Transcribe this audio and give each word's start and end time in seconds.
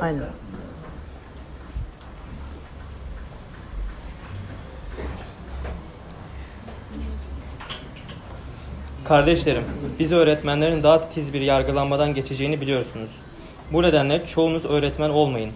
Aynen. 0.00 0.24
Kardeşlerim, 9.04 9.64
biz 9.98 10.12
öğretmenlerin 10.12 10.82
daha 10.82 11.08
titiz 11.08 11.34
bir 11.34 11.40
yargılanmadan 11.40 12.14
geçeceğini 12.14 12.60
biliyorsunuz. 12.60 13.10
Bu 13.72 13.82
nedenle 13.82 14.26
çoğunuz 14.26 14.64
öğretmen 14.64 15.10
olmayın. 15.10 15.52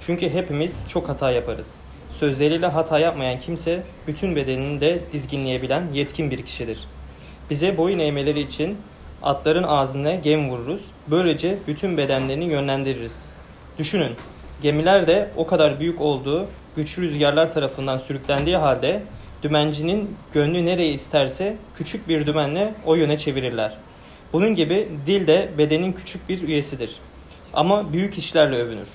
Çünkü 0.00 0.30
hepimiz 0.30 0.76
çok 0.88 1.08
hata 1.08 1.30
yaparız. 1.30 1.74
Sözleriyle 2.10 2.66
hata 2.66 2.98
yapmayan 2.98 3.38
kimse 3.38 3.82
bütün 4.06 4.36
bedenini 4.36 4.80
de 4.80 5.00
dizginleyebilen 5.12 5.88
yetkin 5.92 6.30
bir 6.30 6.42
kişidir. 6.42 6.78
Bize 7.50 7.76
boyun 7.76 7.98
eğmeleri 7.98 8.40
için 8.40 8.78
atların 9.22 9.62
ağzına 9.62 10.14
gem 10.14 10.50
vururuz. 10.50 10.84
Böylece 11.06 11.58
bütün 11.66 11.96
bedenlerini 11.96 12.44
yönlendiririz. 12.44 13.29
Düşünün, 13.80 14.12
gemiler 14.62 15.06
de 15.06 15.30
o 15.36 15.46
kadar 15.46 15.80
büyük 15.80 16.00
olduğu 16.00 16.46
güçlü 16.76 17.02
rüzgarlar 17.02 17.52
tarafından 17.52 17.98
sürüklendiği 17.98 18.56
halde 18.56 19.02
dümencinin 19.42 20.16
gönlü 20.32 20.66
nereye 20.66 20.92
isterse 20.92 21.56
küçük 21.76 22.08
bir 22.08 22.26
dümenle 22.26 22.74
o 22.86 22.94
yöne 22.94 23.18
çevirirler. 23.18 23.76
Bunun 24.32 24.54
gibi 24.54 24.88
dil 25.06 25.26
de 25.26 25.48
bedenin 25.58 25.92
küçük 25.92 26.28
bir 26.28 26.42
üyesidir. 26.42 26.96
Ama 27.52 27.92
büyük 27.92 28.18
işlerle 28.18 28.56
övünür. 28.56 28.88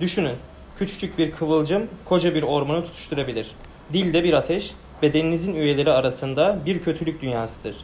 Düşünün, 0.00 0.36
küçücük 0.78 1.18
bir 1.18 1.32
kıvılcım 1.32 1.88
koca 2.04 2.34
bir 2.34 2.42
ormanı 2.42 2.84
tutuşturabilir. 2.84 3.50
Dil 3.92 4.12
de 4.12 4.24
bir 4.24 4.32
ateş, 4.32 4.70
bedeninizin 5.02 5.54
üyeleri 5.54 5.90
arasında 5.92 6.58
bir 6.66 6.82
kötülük 6.82 7.22
dünyasıdır. 7.22 7.76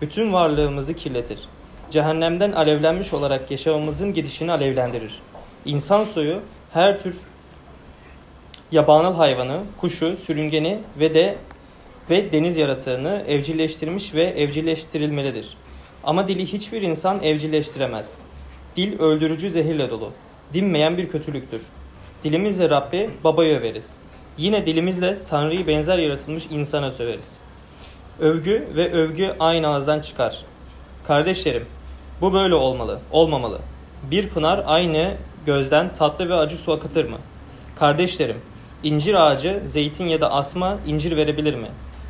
Bütün 0.00 0.32
varlığımızı 0.32 0.94
kirletir. 0.94 1.38
Cehennemden 1.90 2.52
alevlenmiş 2.52 3.12
olarak 3.12 3.50
yaşamımızın 3.50 4.14
gidişini 4.14 4.52
alevlendirir. 4.52 5.12
İnsan 5.64 6.04
soyu 6.04 6.40
her 6.72 7.00
tür 7.02 7.20
yabanıl 8.72 9.14
hayvanı, 9.14 9.60
kuşu, 9.80 10.16
sürüngeni 10.16 10.78
ve 10.98 11.14
de 11.14 11.36
ve 12.10 12.32
deniz 12.32 12.56
yaratığını 12.56 13.24
evcilleştirmiş 13.28 14.14
ve 14.14 14.24
evcilleştirilmelidir. 14.24 15.56
Ama 16.04 16.28
dili 16.28 16.52
hiçbir 16.52 16.82
insan 16.82 17.22
evcilleştiremez. 17.22 18.14
Dil 18.76 19.00
öldürücü 19.00 19.50
zehirle 19.50 19.90
dolu. 19.90 20.10
Dinmeyen 20.54 20.96
bir 20.96 21.08
kötülüktür. 21.08 21.66
Dilimizle 22.24 22.70
Rabbi 22.70 23.10
babayı 23.24 23.58
överiz. 23.58 23.90
Yine 24.38 24.66
dilimizle 24.66 25.18
Tanrı'yı 25.28 25.66
benzer 25.66 25.98
yaratılmış 25.98 26.46
insana 26.50 26.90
söveriz. 26.90 27.36
Övgü 28.20 28.68
ve 28.76 28.92
övgü 28.92 29.34
aynı 29.40 29.68
ağızdan 29.68 30.00
çıkar. 30.00 30.38
Kardeşlerim, 31.06 31.66
bu 32.20 32.32
böyle 32.32 32.54
olmalı, 32.54 33.00
olmamalı. 33.10 33.58
Bir 34.10 34.28
pınar 34.28 34.62
aynı 34.66 35.14
gözden 35.46 35.94
tatlı 35.94 36.28
ve 36.28 36.34
acı 36.34 36.56
su 36.56 36.72
akıtır 36.72 37.04
mı? 37.04 37.16
Kardeşlerim, 37.76 38.36
incir 38.82 39.14
ağacı, 39.14 39.62
zeytin 39.66 40.04
ya 40.04 40.20
da 40.20 40.32
asma 40.32 40.78
incir 40.86 41.16
verebilir 41.16 41.54
mi? 41.54 41.68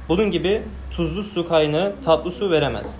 Bunun 0.08 0.30
gibi 0.30 0.62
tuzlu 0.90 1.22
su 1.22 1.48
kaynağı 1.48 1.92
tatlı 2.04 2.32
su 2.32 2.50
veremez. 2.50 2.98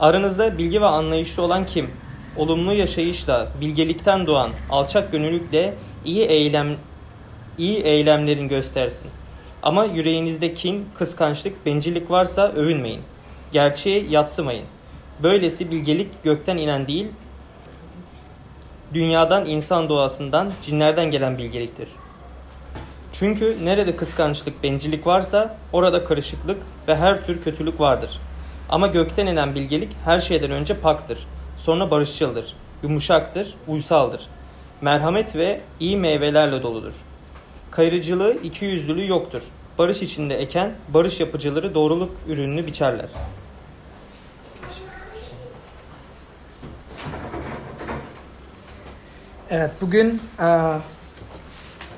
Aranızda 0.00 0.58
bilgi 0.58 0.80
ve 0.80 0.86
anlayışlı 0.86 1.42
olan 1.42 1.66
kim? 1.66 1.90
Olumlu 2.36 2.72
yaşayışla, 2.72 3.48
bilgelikten 3.60 4.26
doğan, 4.26 4.50
alçak 4.70 5.12
gönüllükle 5.12 5.74
iyi 6.04 6.24
eylem 6.24 6.76
iyi 7.58 7.78
eylemlerin 7.78 8.48
göstersin. 8.48 9.10
Ama 9.62 9.84
yüreğinizde 9.84 10.54
kin, 10.54 10.88
kıskançlık, 10.94 11.66
bencillik 11.66 12.10
varsa 12.10 12.48
övünmeyin. 12.48 13.00
Gerçeğe 13.52 14.04
yatsımayın. 14.10 14.64
Böylesi 15.22 15.70
bilgelik 15.70 16.24
gökten 16.24 16.56
inen 16.56 16.86
değil, 16.86 17.06
dünyadan, 18.96 19.46
insan 19.46 19.88
doğasından, 19.88 20.52
cinlerden 20.62 21.10
gelen 21.10 21.38
bilgeliktir. 21.38 21.88
Çünkü 23.12 23.56
nerede 23.64 23.96
kıskançlık, 23.96 24.62
bencillik 24.62 25.06
varsa 25.06 25.56
orada 25.72 26.04
karışıklık 26.04 26.56
ve 26.88 26.96
her 26.96 27.26
tür 27.26 27.42
kötülük 27.42 27.80
vardır. 27.80 28.20
Ama 28.68 28.86
gökten 28.86 29.26
inen 29.26 29.54
bilgelik 29.54 29.88
her 30.04 30.18
şeyden 30.18 30.50
önce 30.50 30.80
paktır. 30.80 31.18
Sonra 31.56 31.90
barışçıldır, 31.90 32.52
yumuşaktır, 32.82 33.54
uysaldır. 33.68 34.26
Merhamet 34.80 35.36
ve 35.36 35.60
iyi 35.80 35.96
meyvelerle 35.96 36.62
doludur. 36.62 36.94
Kayırıcılığı, 37.70 38.36
ikiyüzlülüğü 38.42 39.08
yoktur. 39.08 39.42
Barış 39.78 40.02
içinde 40.02 40.34
eken, 40.36 40.72
barış 40.88 41.20
yapıcıları 41.20 41.74
doğruluk 41.74 42.10
ürününü 42.28 42.66
biçerler. 42.66 43.08
Evet 49.50 49.70
bugün 49.80 50.20
e, 50.40 50.48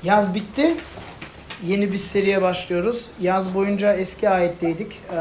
yaz 0.03 0.35
bitti. 0.35 0.77
Yeni 1.67 1.93
bir 1.93 1.99
seriye 1.99 2.43
başlıyoruz. 2.43 3.11
Yaz 3.21 3.55
boyunca 3.55 3.93
eski 3.93 4.31
ayetteydik. 4.31 4.93
E, 4.93 5.19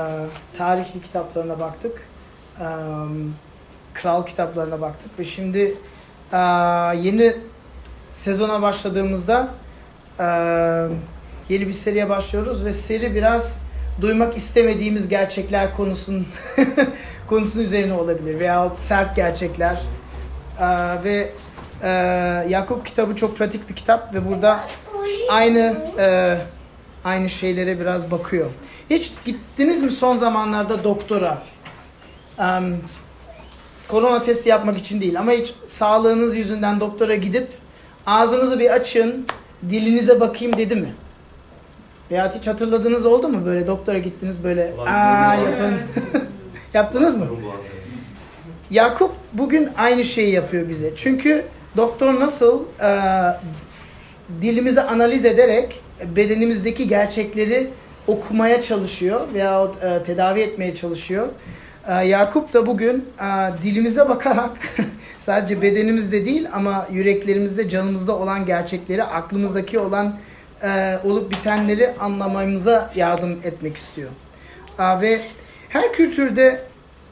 tarihli 0.58 1.02
kitaplarına 1.02 1.60
baktık. 1.60 2.08
E, 2.60 2.66
kral 3.94 4.26
kitaplarına 4.26 4.82
baktık. 4.82 5.20
Ve 5.20 5.26
şimdi 5.26 5.76
e, 6.34 6.38
yeni 7.02 7.36
sezona 8.14 8.62
başladığımızda 8.62 9.50
e, 10.20 10.26
yeni 11.50 11.68
bir 11.68 11.74
seriye 11.74 12.10
başlıyoruz. 12.10 12.66
Ve 12.66 12.74
seri 12.74 13.16
biraz 13.16 13.62
duymak 14.02 14.38
istemediğimiz 14.38 15.10
gerçekler 15.10 15.76
konusun 15.76 16.28
konusunun 17.30 17.64
üzerine 17.64 17.94
olabilir. 17.94 18.40
Veyahut 18.40 18.78
sert 18.78 19.16
gerçekler. 19.16 19.82
E, 20.60 20.66
ve 21.04 21.32
ee, 21.84 21.90
Yakup 22.50 22.86
kitabı 22.86 23.16
çok 23.16 23.38
pratik 23.38 23.70
bir 23.70 23.76
kitap 23.76 24.14
ve 24.14 24.30
burada 24.30 24.60
aynı 25.30 25.78
e, 26.00 26.38
aynı 27.04 27.30
şeylere 27.30 27.80
biraz 27.80 28.12
bakıyor. 28.12 28.50
Hiç 28.90 29.12
gittiniz 29.26 29.84
mi 29.84 29.92
son 29.92 30.18
zamanlarda 30.18 30.84
doktora? 30.84 31.44
Um, 32.40 32.78
korona 33.88 34.22
testi 34.22 34.50
yapmak 34.50 34.78
için 34.78 35.02
değil 35.02 35.20
ama 35.20 35.32
hiç 35.32 35.54
sağlığınız 35.66 36.36
yüzünden 36.36 36.80
doktora 36.80 37.16
gidip 37.16 37.48
ağzınızı 38.06 38.60
bir 38.60 38.72
açın, 38.72 39.26
dilinize 39.70 40.20
bakayım 40.20 40.58
dedi 40.58 40.76
mi? 40.76 40.94
Veya 42.12 42.36
hiç 42.36 42.48
hatırladığınız 42.48 43.06
oldu 43.06 43.28
mu 43.28 43.46
böyle 43.46 43.68
doktora 43.68 43.98
gittiniz 43.98 44.44
böyle 44.44 44.74
aa 44.88 45.36
yapın. 45.36 45.74
Yaptınız 46.74 47.16
mı? 47.16 47.26
Yakup 48.70 49.12
bugün 49.34 49.70
aynı 49.78 50.04
şeyi 50.04 50.34
yapıyor 50.34 50.70
bize. 50.70 50.96
Çünkü 50.96 51.46
doktor 51.78 52.20
nasıl 52.20 52.64
e, 52.82 52.92
dilimizi 54.42 54.82
analiz 54.82 55.26
ederek 55.26 55.82
bedenimizdeki 56.16 56.88
gerçekleri 56.88 57.68
okumaya 58.08 58.62
çalışıyor 58.62 59.22
veyahut 59.34 59.84
e, 59.84 60.04
tedavi 60.04 60.40
etmeye 60.40 60.76
çalışıyor. 60.76 61.28
E, 61.88 61.94
Yakup 61.94 62.54
da 62.54 62.66
bugün 62.68 63.06
e, 63.20 63.64
dilimize 63.64 64.10
bakarak 64.10 64.50
sadece 65.20 65.62
bedenimizde 65.62 66.26
değil 66.26 66.48
ama 66.54 66.88
yüreklerimizde, 66.92 67.70
canımızda 67.70 68.16
olan 68.18 68.46
gerçekleri, 68.46 69.04
aklımızdaki 69.04 69.80
olan 69.80 70.16
e, 70.64 70.98
olup 71.04 71.32
bitenleri 71.32 71.94
anlamamıza 72.00 72.92
yardım 72.96 73.32
etmek 73.44 73.78
istiyor. 73.78 74.10
E, 74.80 75.02
ve 75.02 75.22
her 75.70 75.94
kültürde 75.94 76.62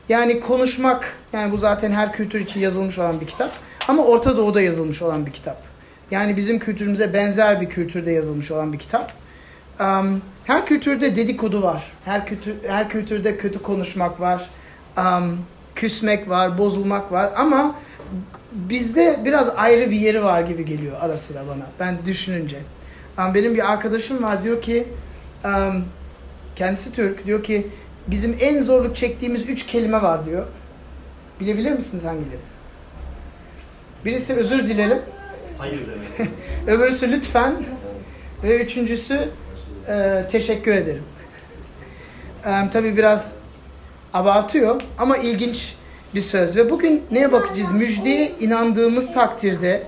yani 0.09 0.39
konuşmak, 0.39 1.17
yani 1.33 1.51
bu 1.51 1.57
zaten 1.57 1.91
her 1.91 2.13
kültür 2.13 2.41
için 2.41 2.59
yazılmış 2.59 2.99
olan 2.99 3.21
bir 3.21 3.27
kitap. 3.27 3.51
Ama 3.87 4.05
Orta 4.05 4.37
Doğu'da 4.37 4.61
yazılmış 4.61 5.01
olan 5.01 5.25
bir 5.25 5.31
kitap. 5.31 5.63
Yani 6.11 6.37
bizim 6.37 6.59
kültürümüze 6.59 7.13
benzer 7.13 7.61
bir 7.61 7.69
kültürde 7.69 8.11
yazılmış 8.11 8.51
olan 8.51 8.73
bir 8.73 8.79
kitap. 8.79 9.13
Um, 9.79 10.21
her 10.45 10.65
kültürde 10.65 11.15
dedikodu 11.15 11.63
var. 11.63 11.83
Her 12.05 12.25
kültür, 12.25 12.55
her 12.67 12.89
kültürde 12.89 13.37
kötü 13.37 13.61
konuşmak 13.61 14.19
var. 14.19 14.49
Um, 14.97 15.39
küsmek 15.75 16.29
var, 16.29 16.57
bozulmak 16.57 17.11
var. 17.11 17.31
Ama 17.35 17.75
bizde 18.51 19.19
biraz 19.25 19.49
ayrı 19.49 19.91
bir 19.91 19.99
yeri 19.99 20.23
var 20.23 20.41
gibi 20.41 20.65
geliyor 20.65 20.97
ara 21.01 21.17
sıra 21.17 21.39
bana. 21.47 21.65
Ben 21.79 21.97
düşününce. 22.05 22.57
Um, 23.17 23.33
benim 23.33 23.55
bir 23.55 23.71
arkadaşım 23.71 24.23
var 24.23 24.43
diyor 24.43 24.61
ki, 24.61 24.87
um, 25.45 25.85
kendisi 26.55 26.93
Türk, 26.93 27.25
diyor 27.25 27.43
ki 27.43 27.67
bizim 28.07 28.37
en 28.39 28.61
zorluk 28.61 28.95
çektiğimiz 28.95 29.49
üç 29.49 29.65
kelime 29.65 30.01
var 30.01 30.25
diyor. 30.25 30.45
Bilebilir 31.39 31.71
misiniz 31.71 32.05
hangileri? 32.05 32.39
Birisi 34.05 34.33
özür 34.33 34.67
dilerim. 34.67 35.01
Hayır 35.57 35.79
demek. 35.87 36.31
Öbürüsü 36.67 37.11
lütfen. 37.11 37.55
Ve 38.43 38.63
üçüncüsü 38.63 39.29
e, 39.87 40.23
teşekkür 40.31 40.73
ederim. 40.73 41.03
E, 42.45 42.69
tabii 42.73 42.97
biraz 42.97 43.35
abartıyor 44.13 44.81
ama 44.97 45.17
ilginç 45.17 45.75
bir 46.15 46.21
söz. 46.21 46.55
Ve 46.55 46.69
bugün 46.69 47.03
neye 47.11 47.31
bakacağız? 47.31 47.71
Müjdeye 47.71 48.31
inandığımız 48.39 49.13
takdirde 49.13 49.83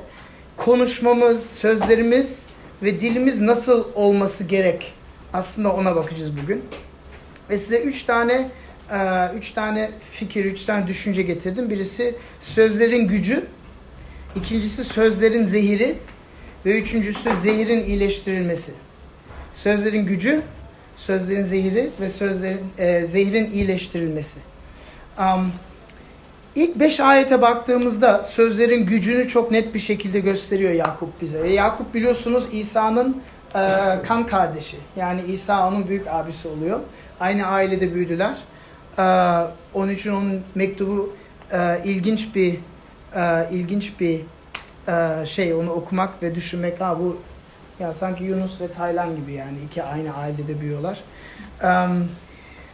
konuşmamız, 0.58 1.50
sözlerimiz 1.50 2.48
ve 2.84 3.02
dilimiz 3.02 3.42
nasıl 3.42 3.86
olması 3.96 4.44
gerek? 4.44 4.94
Aslında 5.34 5.74
ona 5.74 5.96
bakacağız 5.96 6.32
bugün. 6.44 6.64
Ve 7.50 7.58
size 7.58 7.80
üç 7.80 8.04
tane 8.04 8.50
üç 9.36 9.52
tane 9.52 9.92
fikir, 10.12 10.46
üç 10.46 10.64
tane 10.64 10.88
düşünce 10.88 11.22
getirdim. 11.22 11.70
Birisi 11.70 12.16
sözlerin 12.42 13.08
gücü, 13.08 13.46
ikincisi 14.36 14.84
sözlerin 14.84 15.44
zehiri 15.44 15.96
ve 16.66 16.82
üçüncüsü 16.82 17.36
zehirin 17.36 17.86
iyileştirilmesi. 17.86 18.74
Sözlerin 19.54 20.06
gücü, 20.06 20.42
sözlerin 20.98 21.44
zehiri 21.44 21.90
ve 22.02 22.10
sözlerin 22.10 22.60
e, 22.78 23.06
zehrin 23.06 23.52
iyileştirilmesi. 23.52 24.40
Um, 25.20 25.52
ilk 26.56 26.76
beş 26.76 27.00
ayete 27.00 27.42
baktığımızda 27.42 28.24
sözlerin 28.24 28.86
gücünü 28.86 29.28
çok 29.28 29.52
net 29.52 29.74
bir 29.74 29.80
şekilde 29.80 30.20
gösteriyor 30.20 30.72
Yakup 30.72 31.22
bize. 31.22 31.48
E, 31.48 31.54
Yakup 31.54 31.94
biliyorsunuz 31.94 32.44
İsa'nın 32.52 33.22
e, 33.56 33.60
kan 34.08 34.28
kardeşi. 34.28 34.78
Yani 34.96 35.22
İsa 35.28 35.68
onun 35.68 35.88
büyük 35.88 36.08
abisi 36.08 36.48
oluyor. 36.48 36.80
Aynı 37.20 37.48
ailede 37.48 37.94
büyüdüler. 37.94 38.38
E, 39.00 39.04
onun 39.74 39.92
için 39.92 40.12
onun 40.12 40.42
mektubu 40.56 41.14
e, 41.52 41.82
ilginç 41.86 42.36
bir 42.36 42.54
e, 43.16 43.50
ilginç 43.52 44.00
bir 44.00 44.22
e, 44.88 45.26
şey 45.26 45.54
onu 45.54 45.72
okumak 45.72 46.24
ve 46.24 46.36
düşünmek 46.36 46.82
ha 46.82 47.00
bu 47.00 47.18
ya 47.80 47.94
sanki 47.94 48.24
Yunus 48.24 48.62
ve 48.62 48.68
Taylan 48.68 49.16
gibi 49.16 49.34
yani 49.34 49.58
iki 49.68 49.84
aynı 49.84 50.16
ailede 50.16 50.62
büyüyorlar. 50.62 51.00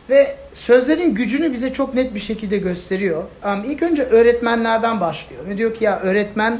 Ve 0.09 0.35
sözlerin 0.53 1.15
gücünü 1.15 1.53
bize 1.53 1.73
çok 1.73 1.93
net 1.93 2.15
bir 2.15 2.19
şekilde 2.19 2.57
gösteriyor. 2.57 3.23
Um, 3.45 3.63
ilk 3.63 3.83
önce 3.83 4.03
öğretmenlerden 4.03 5.01
başlıyor. 5.01 5.45
Ve 5.49 5.57
diyor 5.57 5.73
ki 5.73 5.83
ya 5.83 5.99
öğretmen 5.99 6.59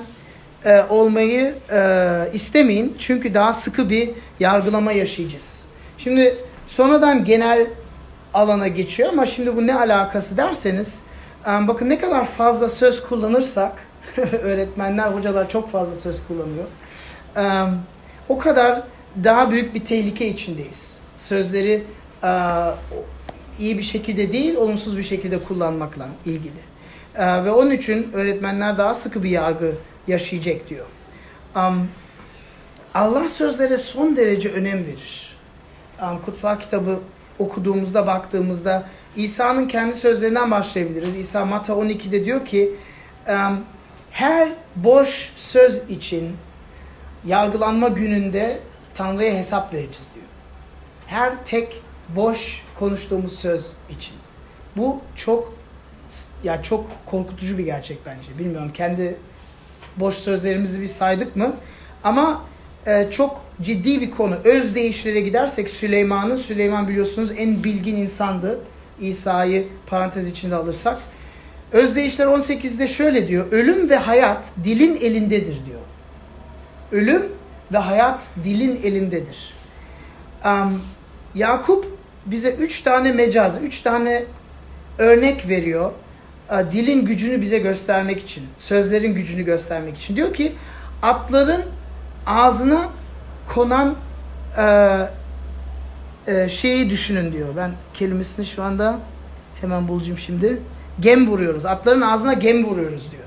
olmayı 0.90 1.56
istemeyin 2.34 2.96
çünkü 3.00 3.34
daha 3.34 3.54
sıkı 3.54 3.90
bir 3.90 4.10
yargılama 4.40 4.92
yaşayacağız. 4.92 5.64
Şimdi 5.98 6.38
sonradan 6.66 7.26
genel 7.26 7.68
alana 8.34 8.68
geçiyor 8.68 9.10
ama 9.10 9.26
şimdi 9.26 9.56
bu 9.56 9.68
ne 9.68 9.76
alakası 9.76 10.38
derseniz 10.38 11.00
bakın 11.46 11.90
ne 11.90 12.00
kadar 12.00 12.26
fazla 12.26 12.70
söz 12.70 13.04
kullanırsak 13.04 13.72
öğretmenler, 14.18 15.08
hocalar 15.08 15.50
çok 15.50 15.72
fazla 15.72 15.96
söz 15.96 16.28
kullanıyor. 16.28 16.66
O 18.30 18.38
kadar 18.38 18.82
daha 19.24 19.52
büyük 19.52 19.76
bir 19.76 19.86
tehlike 19.86 20.28
içindeyiz. 20.28 21.00
Sözleri 21.18 21.84
iyi 23.60 23.78
bir 23.78 23.84
şekilde 23.84 24.32
değil, 24.32 24.56
olumsuz 24.56 24.98
bir 24.98 25.04
şekilde 25.04 25.40
kullanmakla 25.40 26.08
ilgili. 26.26 26.74
Ve 27.20 27.52
onun 27.52 27.72
için 27.72 28.12
öğretmenler 28.14 28.78
daha 28.78 28.94
sıkı 28.94 29.24
bir 29.24 29.30
yargı 29.30 29.76
yaşayacak 30.08 30.70
diyor. 30.70 30.86
Allah 32.94 33.30
sözlere 33.30 33.78
son 33.78 34.16
derece 34.16 34.50
önem 34.50 34.86
verir. 34.86 35.33
Kutsal 36.26 36.60
kitabı 36.60 37.00
okuduğumuzda, 37.40 38.08
baktığımızda 38.08 38.86
İsa'nın 39.16 39.68
kendi 39.68 39.96
sözlerinden 39.96 40.52
başlayabiliriz. 40.52 41.16
İsa 41.16 41.46
Mata 41.46 41.74
12'de 41.74 42.26
diyor 42.26 42.46
ki, 42.46 42.76
her 44.12 44.50
boş 44.76 45.32
söz 45.36 45.90
için 45.90 46.36
yargılanma 47.26 47.88
gününde 47.88 48.60
Tanrı'ya 48.94 49.34
hesap 49.34 49.74
vereceğiz 49.74 50.12
diyor. 50.16 50.26
Her 51.08 51.46
tek 51.46 51.82
boş 52.10 52.64
konuştuğumuz 52.80 53.40
söz 53.40 53.72
için. 53.90 54.14
Bu 54.78 55.02
çok 55.16 55.54
ya 56.44 56.64
çok 56.64 56.86
korkutucu 57.06 57.58
bir 57.58 57.66
gerçek 57.66 57.98
bence. 58.06 58.40
Bilmiyorum 58.40 58.72
kendi 58.74 59.16
boş 59.98 60.16
sözlerimizi 60.16 60.82
bir 60.82 60.88
saydık 60.88 61.36
mı? 61.36 61.56
Ama 62.04 62.42
e, 62.88 63.08
çok 63.12 63.42
ciddi 63.62 64.02
bir 64.02 64.12
konu. 64.12 64.36
Öz 64.44 64.76
değişlere 64.76 65.22
gidersek 65.22 65.70
Süleyman'ın, 65.70 66.36
Süleyman 66.36 66.88
biliyorsunuz 66.88 67.32
en 67.38 67.64
bilgin 67.64 67.96
insandı. 67.96 68.60
İsa'yı 69.00 69.68
parantez 69.88 70.28
içinde 70.28 70.56
alırsak. 70.56 70.98
Özdeyişler 71.72 72.26
18'de 72.26 72.88
şöyle 72.88 73.28
diyor. 73.28 73.52
Ölüm 73.52 73.90
ve 73.90 73.96
hayat 73.96 74.52
dilin 74.64 74.96
elindedir 74.96 75.58
diyor. 75.66 75.80
Ölüm 76.92 77.24
ve 77.72 77.78
hayat 77.78 78.28
dilin 78.44 78.80
elindedir. 78.84 79.54
Um, 80.46 80.82
Yakup 81.36 81.98
bize 82.26 82.52
üç 82.52 82.82
tane 82.82 83.12
mecaz, 83.12 83.58
üç 83.64 83.80
tane 83.80 84.24
örnek 84.98 85.50
veriyor. 85.50 85.92
Uh, 86.52 86.72
dilin 86.72 87.06
gücünü 87.06 87.42
bize 87.42 87.60
göstermek 87.60 88.20
için, 88.20 88.44
sözlerin 88.58 89.16
gücünü 89.16 89.46
göstermek 89.46 89.98
için. 89.98 90.16
Diyor 90.16 90.34
ki 90.34 90.52
atların 91.02 91.62
ağzına 92.28 92.90
konan 93.54 93.96
e, 94.58 94.98
e, 96.28 96.50
şeyi 96.50 96.90
düşünün 96.90 97.34
diyor. 97.34 97.50
Ben 97.58 97.72
kelimesini 97.94 98.46
şu 98.46 98.64
anda 98.64 99.00
hemen 99.62 99.88
bulacağım 99.88 100.18
şimdi. 100.18 100.62
Gem 101.00 101.28
vuruyoruz. 101.28 101.66
Atların 101.66 102.02
ağzına 102.02 102.34
gem 102.34 102.66
vuruyoruz 102.66 103.12
diyor. 103.12 103.24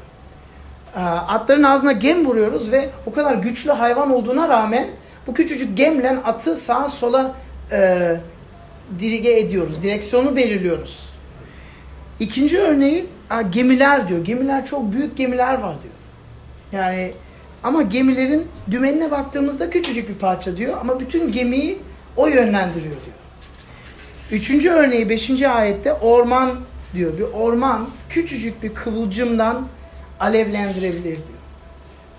E, 0.95 0.99
atların 1.09 1.63
ağzına 1.63 1.93
gem 1.93 2.27
vuruyoruz 2.27 2.73
ve 2.73 2.91
o 3.07 3.13
kadar 3.13 3.35
güçlü 3.35 3.71
hayvan 3.71 4.11
olduğuna 4.11 4.49
rağmen 4.49 4.87
bu 5.27 5.35
küçücük 5.35 5.77
gemle 5.77 6.11
atı 6.11 6.57
sağa 6.57 6.89
sola 6.89 7.35
e, 7.73 8.17
dirige 8.99 9.39
ediyoruz. 9.39 9.83
Direksiyonu 9.83 10.37
belirliyoruz. 10.37 11.11
İkinci 12.21 12.59
örneği 12.59 13.07
gemiler 13.51 14.09
diyor. 14.09 14.25
Gemiler 14.25 14.67
çok 14.67 14.93
büyük 14.93 15.17
gemiler 15.17 15.55
var 15.55 15.75
diyor. 15.83 15.95
Yani 16.73 17.13
ama 17.67 17.83
gemilerin 17.83 18.49
dümenine 18.71 19.11
baktığımızda 19.11 19.71
küçücük 19.71 20.09
bir 20.09 20.15
parça 20.15 20.57
diyor 20.57 20.79
ama 20.81 21.01
bütün 21.01 21.33
gemiyi 21.33 21.79
o 22.17 22.27
yönlendiriyor 22.27 22.95
diyor. 22.95 23.17
Üçüncü 24.31 24.71
örneği 24.71 25.09
beşinci 25.09 25.49
ayette 25.49 25.93
orman 25.93 26.51
diyor. 26.95 27.19
Bir 27.19 27.23
orman 27.23 27.89
küçücük 28.11 28.63
bir 28.63 28.75
kıvılcımdan 28.75 29.69
alevlendirebilir 30.21 31.03
diyor. 31.03 31.39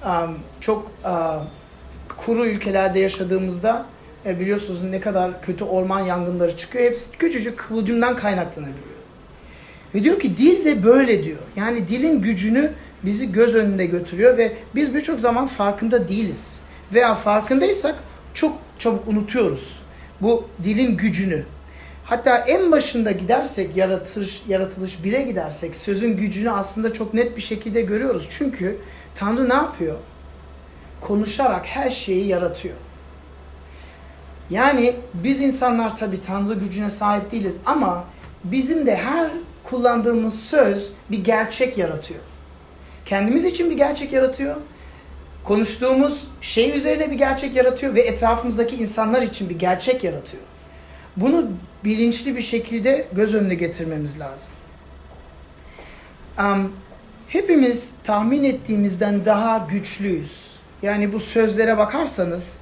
Um, 0.06 0.38
çok 0.62 0.92
uh, 1.06 1.44
kuru 2.18 2.46
ülkelerde 2.46 3.00
yaşadığımızda 3.00 3.86
e, 4.26 4.40
biliyorsunuz 4.40 4.84
ne 4.84 5.00
kadar 5.00 5.42
kötü 5.42 5.64
orman 5.64 6.00
yangınları 6.00 6.58
çıkıyor. 6.58 6.86
Hepsi 6.86 7.18
küçücük 7.18 7.58
kıvılcımdan 7.60 8.16
kaynaklanabiliyor. 8.16 8.98
Ve 9.96 10.04
diyor 10.04 10.20
ki 10.20 10.38
dil 10.38 10.66
de 10.66 10.84
böyle 10.84 11.24
diyor. 11.24 11.40
Yani 11.56 11.88
dilin 11.88 12.22
gücünü 12.22 12.72
bizi 13.04 13.32
göz 13.32 13.56
önünde 13.56 13.86
götürüyor 13.86 14.38
ve 14.38 14.54
biz 14.76 14.96
birçok 14.96 15.20
zaman 15.20 15.48
farkında 15.48 16.08
değiliz. 16.08 16.62
Veya 16.94 17.16
farkındaysak 17.16 17.96
çok 18.34 18.58
çabuk 18.80 19.08
unutuyoruz 19.08 19.82
bu 20.22 20.48
dilin 20.64 20.98
gücünü. 20.98 21.44
Hatta 22.04 22.38
en 22.38 22.72
başında 22.72 23.12
gidersek 23.12 23.78
yaratılış, 23.78 24.42
yaratılış 24.48 25.04
bire 25.04 25.22
gidersek 25.22 25.76
sözün 25.76 26.18
gücünü 26.18 26.52
aslında 26.52 26.94
çok 26.94 27.14
net 27.14 27.38
bir 27.38 27.42
şekilde 27.42 27.82
görüyoruz. 27.82 28.28
Çünkü 28.32 28.78
Tanrı 29.16 29.50
ne 29.50 29.54
yapıyor? 29.54 29.96
Konuşarak 31.02 31.66
her 31.66 31.90
şeyi 31.90 32.28
yaratıyor. 32.28 32.76
Yani 34.50 34.96
biz 35.14 35.42
insanlar 35.42 35.98
tabii 35.98 36.22
Tanrı 36.22 36.54
gücüne 36.54 36.90
sahip 36.90 37.32
değiliz 37.32 37.58
ama 37.66 38.04
bizim 38.44 38.86
de 38.86 38.96
her 38.96 39.32
kullandığımız 39.64 40.40
söz 40.40 40.92
bir 41.12 41.24
gerçek 41.24 41.78
yaratıyor. 41.78 42.20
Kendimiz 43.08 43.46
için 43.46 43.70
bir 43.70 43.78
gerçek 43.78 44.14
yaratıyor. 44.14 44.56
Konuştuğumuz 45.44 46.28
şey 46.42 46.78
üzerine 46.78 47.12
bir 47.12 47.16
gerçek 47.16 47.56
yaratıyor 47.56 47.96
ve 47.96 48.02
etrafımızdaki 48.02 48.76
insanlar 48.76 49.22
için 49.22 49.50
bir 49.50 49.60
gerçek 49.60 50.04
yaratıyor. 50.04 50.44
Bunu 51.18 51.48
bilinçli 51.84 52.36
bir 52.36 52.42
şekilde 52.42 53.08
göz 53.12 53.36
önüne 53.36 53.56
getirmemiz 53.56 54.20
lazım. 54.20 54.52
Um, 56.40 56.74
hepimiz 57.28 57.96
tahmin 58.04 58.44
ettiğimizden 58.44 59.26
daha 59.26 59.68
güçlüyüz. 59.70 60.52
Yani 60.82 61.14
bu 61.14 61.20
sözlere 61.20 61.78
bakarsanız 61.78 62.60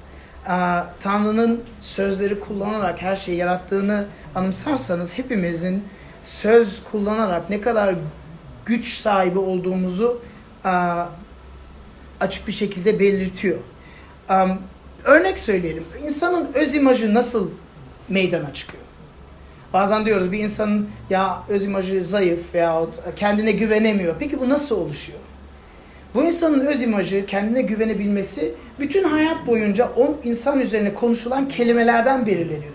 Tanrı'nın 1.00 1.60
sözleri 1.80 2.40
kullanarak 2.40 3.02
her 3.02 3.16
şeyi 3.16 3.38
yarattığını 3.38 4.06
anımsarsanız 4.34 5.18
hepimizin 5.18 5.84
söz 6.24 6.84
kullanarak 6.84 7.50
ne 7.50 7.60
kadar 7.60 7.94
güç 8.66 8.94
sahibi 8.94 9.38
olduğumuzu 9.38 10.20
açık 12.20 12.46
bir 12.46 12.52
şekilde 12.52 12.98
belirtiyor. 13.00 13.58
Um, 14.30 14.58
örnek 15.04 15.38
söyleyelim. 15.38 15.84
İnsanın 16.04 16.48
öz 16.54 16.74
imajı 16.74 17.14
nasıl 17.14 17.50
meydana 18.08 18.54
çıkıyor? 18.54 18.82
Bazen 19.72 20.06
diyoruz 20.06 20.32
bir 20.32 20.38
insanın 20.38 20.88
ya 21.10 21.42
öz 21.48 21.64
imajı 21.64 22.04
zayıf 22.04 22.54
veya 22.54 22.80
kendine 23.16 23.52
güvenemiyor. 23.52 24.14
Peki 24.18 24.40
bu 24.40 24.48
nasıl 24.48 24.80
oluşuyor? 24.80 25.18
Bu 26.14 26.24
insanın 26.24 26.66
öz 26.66 26.82
imajı, 26.82 27.26
kendine 27.26 27.62
güvenebilmesi 27.62 28.54
bütün 28.78 29.04
hayat 29.04 29.46
boyunca 29.46 29.90
o 29.96 30.16
insan 30.24 30.60
üzerine 30.60 30.94
konuşulan 30.94 31.48
kelimelerden 31.48 32.26
belirleniyor. 32.26 32.72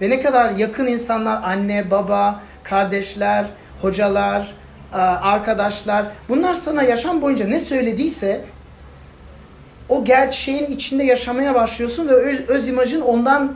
Ve 0.00 0.10
ne 0.10 0.20
kadar 0.20 0.50
yakın 0.50 0.86
insanlar, 0.86 1.42
anne, 1.42 1.90
baba, 1.90 2.40
kardeşler, 2.62 3.46
hocalar, 3.82 4.54
arkadaşlar 5.02 6.06
bunlar 6.28 6.54
sana 6.54 6.82
yaşam 6.82 7.22
boyunca 7.22 7.46
ne 7.46 7.60
söylediyse 7.60 8.44
o 9.88 10.04
gerçeğin 10.04 10.66
içinde 10.66 11.04
yaşamaya 11.04 11.54
başlıyorsun 11.54 12.08
ve 12.08 12.12
öz, 12.12 12.40
öz 12.48 12.68
imajın 12.68 13.00
ondan 13.00 13.54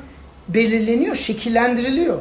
belirleniyor, 0.49 1.17
şekillendiriliyor. 1.17 2.19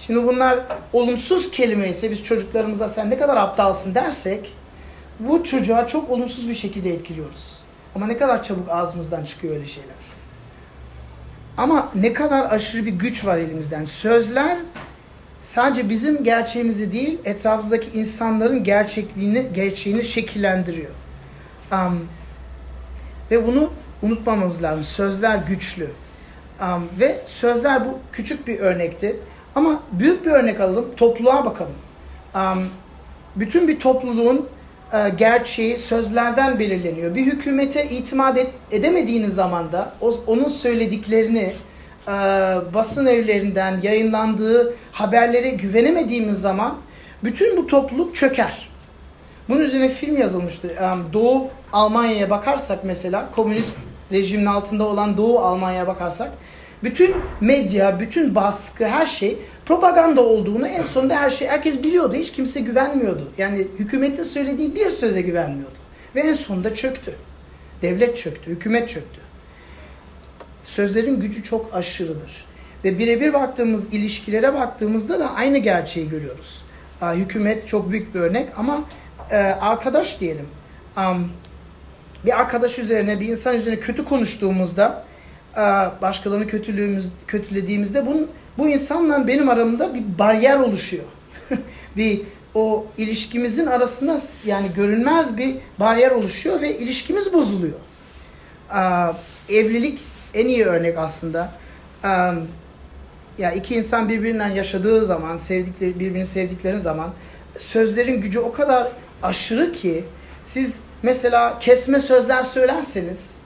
Şimdi 0.00 0.26
bunlar 0.26 0.58
olumsuz 0.92 1.50
kelime 1.50 1.88
ise 1.88 2.10
biz 2.10 2.24
çocuklarımıza 2.24 2.88
sen 2.88 3.10
ne 3.10 3.18
kadar 3.18 3.36
aptalsın 3.36 3.94
dersek 3.94 4.54
bu 5.20 5.44
çocuğa 5.44 5.86
çok 5.86 6.10
olumsuz 6.10 6.48
bir 6.48 6.54
şekilde 6.54 6.94
etkiliyoruz. 6.94 7.58
Ama 7.94 8.06
ne 8.06 8.18
kadar 8.18 8.42
çabuk 8.42 8.68
ağzımızdan 8.70 9.24
çıkıyor 9.24 9.54
öyle 9.54 9.66
şeyler. 9.66 9.94
Ama 11.56 11.88
ne 11.94 12.12
kadar 12.12 12.50
aşırı 12.50 12.86
bir 12.86 12.90
güç 12.90 13.24
var 13.24 13.38
elimizden. 13.38 13.84
Sözler 13.84 14.58
sadece 15.42 15.88
bizim 15.88 16.24
gerçeğimizi 16.24 16.92
değil, 16.92 17.18
etrafımızdaki 17.24 17.98
insanların 17.98 18.64
gerçekliğini, 18.64 19.46
gerçeğini 19.54 20.04
şekillendiriyor. 20.04 20.90
Um, 21.72 22.08
ve 23.30 23.46
bunu 23.46 23.70
unutmamamız 24.02 24.62
lazım. 24.62 24.84
Sözler 24.84 25.36
güçlü. 25.36 25.90
Um, 26.60 26.88
ve 27.00 27.20
sözler 27.24 27.84
bu 27.84 27.98
küçük 28.12 28.46
bir 28.46 28.58
örnekti. 28.58 29.16
Ama 29.54 29.82
büyük 29.92 30.26
bir 30.26 30.30
örnek 30.30 30.60
alalım, 30.60 30.86
topluluğa 30.96 31.44
bakalım. 31.44 31.74
Um, 32.34 32.68
bütün 33.36 33.68
bir 33.68 33.80
topluluğun 33.80 34.48
e, 34.92 35.08
gerçeği 35.08 35.78
sözlerden 35.78 36.58
belirleniyor. 36.58 37.14
Bir 37.14 37.26
hükümete 37.26 37.90
itimat 37.90 38.38
et, 38.38 38.50
edemediğiniz 38.70 39.34
zaman 39.34 39.72
da 39.72 39.92
onun 40.26 40.48
söylediklerini 40.48 41.52
e, 42.08 42.12
basın 42.74 43.06
evlerinden 43.06 43.80
yayınlandığı 43.82 44.74
haberlere 44.92 45.50
güvenemediğimiz 45.50 46.40
zaman 46.40 46.78
bütün 47.24 47.56
bu 47.56 47.66
topluluk 47.66 48.16
çöker. 48.16 48.68
Bunun 49.48 49.60
üzerine 49.60 49.88
film 49.88 50.16
yazılmıştır. 50.16 50.70
Um, 50.70 51.06
Doğu 51.12 51.48
Almanya'ya 51.72 52.30
bakarsak 52.30 52.84
mesela 52.84 53.30
komünist 53.34 53.80
rejimin 54.12 54.46
altında 54.46 54.84
olan 54.84 55.16
Doğu 55.16 55.38
Almanya'ya 55.38 55.86
bakarsak 55.86 56.32
bütün 56.84 57.14
medya, 57.40 58.00
bütün 58.00 58.34
baskı, 58.34 58.84
her 58.84 59.06
şey 59.06 59.38
propaganda 59.66 60.20
olduğunu 60.20 60.66
en 60.66 60.82
sonunda 60.82 61.16
her 61.16 61.30
şey 61.30 61.48
herkes 61.48 61.82
biliyordu. 61.82 62.14
Hiç 62.14 62.32
kimse 62.32 62.60
güvenmiyordu. 62.60 63.32
Yani 63.38 63.66
hükümetin 63.78 64.22
söylediği 64.22 64.74
bir 64.74 64.90
söze 64.90 65.22
güvenmiyordu. 65.22 65.78
Ve 66.14 66.20
en 66.20 66.34
sonunda 66.34 66.74
çöktü. 66.74 67.14
Devlet 67.82 68.16
çöktü, 68.16 68.50
hükümet 68.50 68.88
çöktü. 68.88 69.21
Sözlerin 70.64 71.20
gücü 71.20 71.42
çok 71.42 71.74
aşırıdır. 71.74 72.44
Ve 72.84 72.98
birebir 72.98 73.32
baktığımız 73.32 73.94
ilişkilere 73.94 74.54
baktığımızda 74.54 75.20
da 75.20 75.34
aynı 75.34 75.58
gerçeği 75.58 76.08
görüyoruz. 76.08 76.62
Hükümet 77.02 77.68
çok 77.68 77.90
büyük 77.90 78.14
bir 78.14 78.20
örnek 78.20 78.48
ama 78.56 78.84
e, 79.30 79.36
arkadaş 79.36 80.20
diyelim. 80.20 80.46
Bir 82.24 82.40
arkadaş 82.40 82.78
üzerine, 82.78 83.20
bir 83.20 83.28
insan 83.28 83.56
üzerine 83.56 83.80
kötü 83.80 84.04
konuştuğumuzda 84.04 85.04
e, 85.56 85.60
başkalarını 86.02 86.46
kötülüğümüz, 86.46 87.08
kötülediğimizde 87.26 88.06
bunun, 88.06 88.30
bu 88.58 88.68
insanla 88.68 89.26
benim 89.26 89.48
aramda 89.48 89.94
bir 89.94 90.02
bariyer 90.18 90.58
oluşuyor. 90.58 91.04
bir 91.96 92.20
o 92.54 92.86
ilişkimizin 92.98 93.66
arasında 93.66 94.20
yani 94.46 94.70
görünmez 94.74 95.36
bir 95.36 95.56
bariyer 95.80 96.10
oluşuyor 96.10 96.60
ve 96.60 96.78
ilişkimiz 96.78 97.32
bozuluyor. 97.32 97.78
Evlilik 99.48 99.98
en 100.34 100.48
iyi 100.48 100.64
örnek 100.64 100.98
aslında. 100.98 101.52
Ya 103.38 103.52
iki 103.52 103.74
insan 103.74 104.08
birbirinden 104.08 104.48
yaşadığı 104.48 105.06
zaman, 105.06 105.36
sevdikleri 105.36 106.00
birbirini 106.00 106.26
sevdikleri 106.26 106.80
zaman 106.80 107.10
sözlerin 107.56 108.20
gücü 108.20 108.38
o 108.38 108.52
kadar 108.52 108.88
aşırı 109.22 109.72
ki 109.72 110.04
siz 110.44 110.80
mesela 111.02 111.58
kesme 111.58 112.00
sözler 112.00 112.42
söylerseniz 112.42 113.42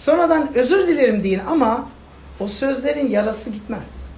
Sonradan 0.00 0.54
özür 0.54 0.86
dilerim 0.86 1.24
deyin 1.24 1.40
ama 1.48 1.88
o 2.40 2.48
sözlerin 2.48 3.08
yarası 3.08 3.50
gitmez. 3.50 4.10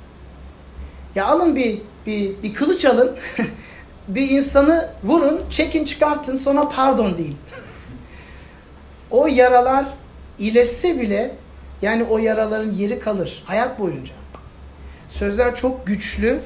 Ya 1.14 1.26
alın 1.26 1.56
bir 1.56 1.78
bir, 2.06 2.42
bir 2.42 2.54
kılıç 2.54 2.84
alın. 2.84 3.16
bir 4.08 4.30
insanı 4.30 4.90
vurun, 5.04 5.40
çekin 5.50 5.84
çıkartın 5.84 6.36
sonra 6.36 6.68
pardon 6.68 7.18
deyin. 7.18 7.36
o 9.10 9.26
yaralar 9.26 9.86
iyileşse 10.38 11.00
bile 11.00 11.34
yani 11.82 12.04
o 12.04 12.18
yaraların 12.18 12.72
yeri 12.72 13.00
kalır 13.00 13.42
hayat 13.46 13.78
boyunca. 13.78 14.12
Sözler 15.08 15.56
çok 15.56 15.86
güçlü 15.86 16.40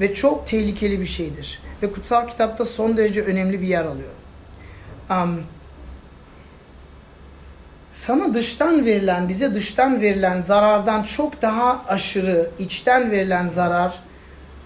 ve 0.00 0.14
çok 0.14 0.46
tehlikeli 0.46 1.00
bir 1.00 1.06
şeydir. 1.06 1.62
Ve 1.82 1.92
kutsal 1.92 2.28
kitapta 2.28 2.64
son 2.64 2.96
derece 2.96 3.22
önemli 3.22 3.60
bir 3.60 3.66
yer 3.66 3.84
alıyor. 3.84 4.10
Um, 5.10 5.42
sana 7.90 8.34
dıştan 8.34 8.86
verilen, 8.86 9.28
bize 9.28 9.54
dıştan 9.54 10.00
verilen 10.00 10.40
zarardan 10.40 11.02
çok 11.02 11.42
daha 11.42 11.84
aşırı 11.88 12.50
içten 12.58 13.10
verilen 13.10 13.48
zarar 13.48 13.94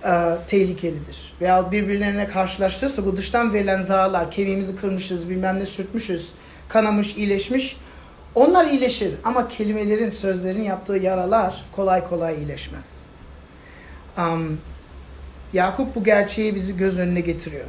e, 0.04 0.36
tehlikelidir. 0.46 1.32
Veya 1.40 1.72
birbirlerine 1.72 2.28
karşılaştırırsa 2.28 3.06
bu 3.06 3.16
dıştan 3.16 3.54
verilen 3.54 3.82
zararlar, 3.82 4.30
kemiğimizi 4.30 4.76
kırmışız, 4.76 5.30
bilmem 5.30 5.60
ne 5.60 5.66
sürtmüşüz, 5.66 6.28
kanamış, 6.68 7.16
iyileşmiş. 7.16 7.76
Onlar 8.34 8.64
iyileşir 8.64 9.14
ama 9.24 9.48
kelimelerin, 9.48 10.08
sözlerin 10.08 10.62
yaptığı 10.62 10.96
yaralar 10.96 11.64
kolay 11.72 12.08
kolay 12.08 12.36
iyileşmez. 12.36 13.02
Um, 14.18 14.58
Yakup 15.52 15.94
bu 15.94 16.04
gerçeği 16.04 16.54
bizi 16.54 16.76
göz 16.76 16.98
önüne 16.98 17.20
getiriyor. 17.20 17.66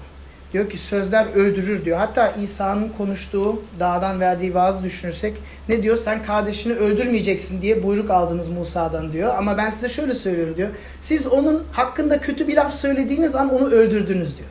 Diyor 0.53 0.69
ki 0.69 0.77
sözler 0.77 1.25
öldürür 1.35 1.85
diyor. 1.85 1.97
Hatta 1.97 2.31
İsa'nın 2.31 2.89
konuştuğu, 2.97 3.61
dağdan 3.79 4.19
verdiği 4.19 4.53
vaazı 4.53 4.83
düşünürsek 4.83 5.33
ne 5.69 5.83
diyor? 5.83 5.97
Sen 5.97 6.23
kardeşini 6.23 6.73
öldürmeyeceksin 6.73 7.61
diye 7.61 7.83
buyruk 7.83 8.09
aldınız 8.09 8.47
Musa'dan 8.47 9.11
diyor. 9.11 9.35
Ama 9.37 9.57
ben 9.57 9.69
size 9.69 9.89
şöyle 9.89 10.13
söylüyorum 10.13 10.57
diyor. 10.57 10.69
Siz 11.01 11.27
onun 11.27 11.63
hakkında 11.71 12.21
kötü 12.21 12.47
bir 12.47 12.55
laf 12.55 12.73
söylediğiniz 12.73 13.35
an 13.35 13.53
onu 13.53 13.65
öldürdünüz 13.65 14.37
diyor. 14.37 14.49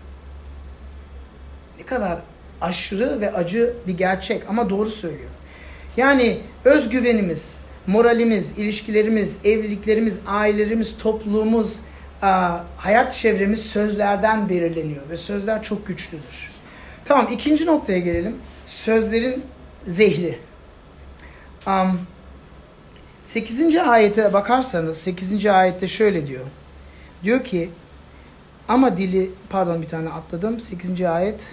Ne 1.79 1.87
kadar 1.87 2.19
aşırı 2.61 3.21
ve 3.21 3.33
acı 3.33 3.75
bir 3.87 3.99
gerçek 3.99 4.43
ama 4.49 4.71
doğru 4.71 4.91
söylüyor. 4.91 5.31
Yani 5.97 6.39
özgüvenimiz, 6.65 7.63
moralimiz, 7.87 8.59
ilişkilerimiz, 8.59 9.47
evliliklerimiz, 9.47 10.19
ailelerimiz, 10.27 10.99
topluluğumuz, 10.99 11.81
hayat 12.77 13.15
çevremiz 13.15 13.67
sözlerden 13.67 14.49
belirleniyor 14.49 15.09
ve 15.11 15.17
sözler 15.17 15.63
çok 15.63 15.87
güçlüdür. 15.87 16.51
Tamam 17.05 17.29
ikinci 17.33 17.67
noktaya 17.67 17.99
gelelim. 17.99 18.37
Sözlerin 18.67 19.43
zehri. 19.83 20.39
Um, 21.67 22.01
8. 23.25 23.77
ayete 23.77 24.33
bakarsanız 24.33 24.97
8. 24.99 25.47
ayette 25.47 25.89
şöyle 25.89 26.27
diyor. 26.27 26.45
Diyor 27.25 27.45
ki 27.45 27.71
ama 28.69 28.97
dili 28.97 29.31
pardon 29.51 29.83
bir 29.83 29.89
tane 29.89 30.09
atladım. 30.09 30.61
8. 30.61 31.03
ayet 31.03 31.47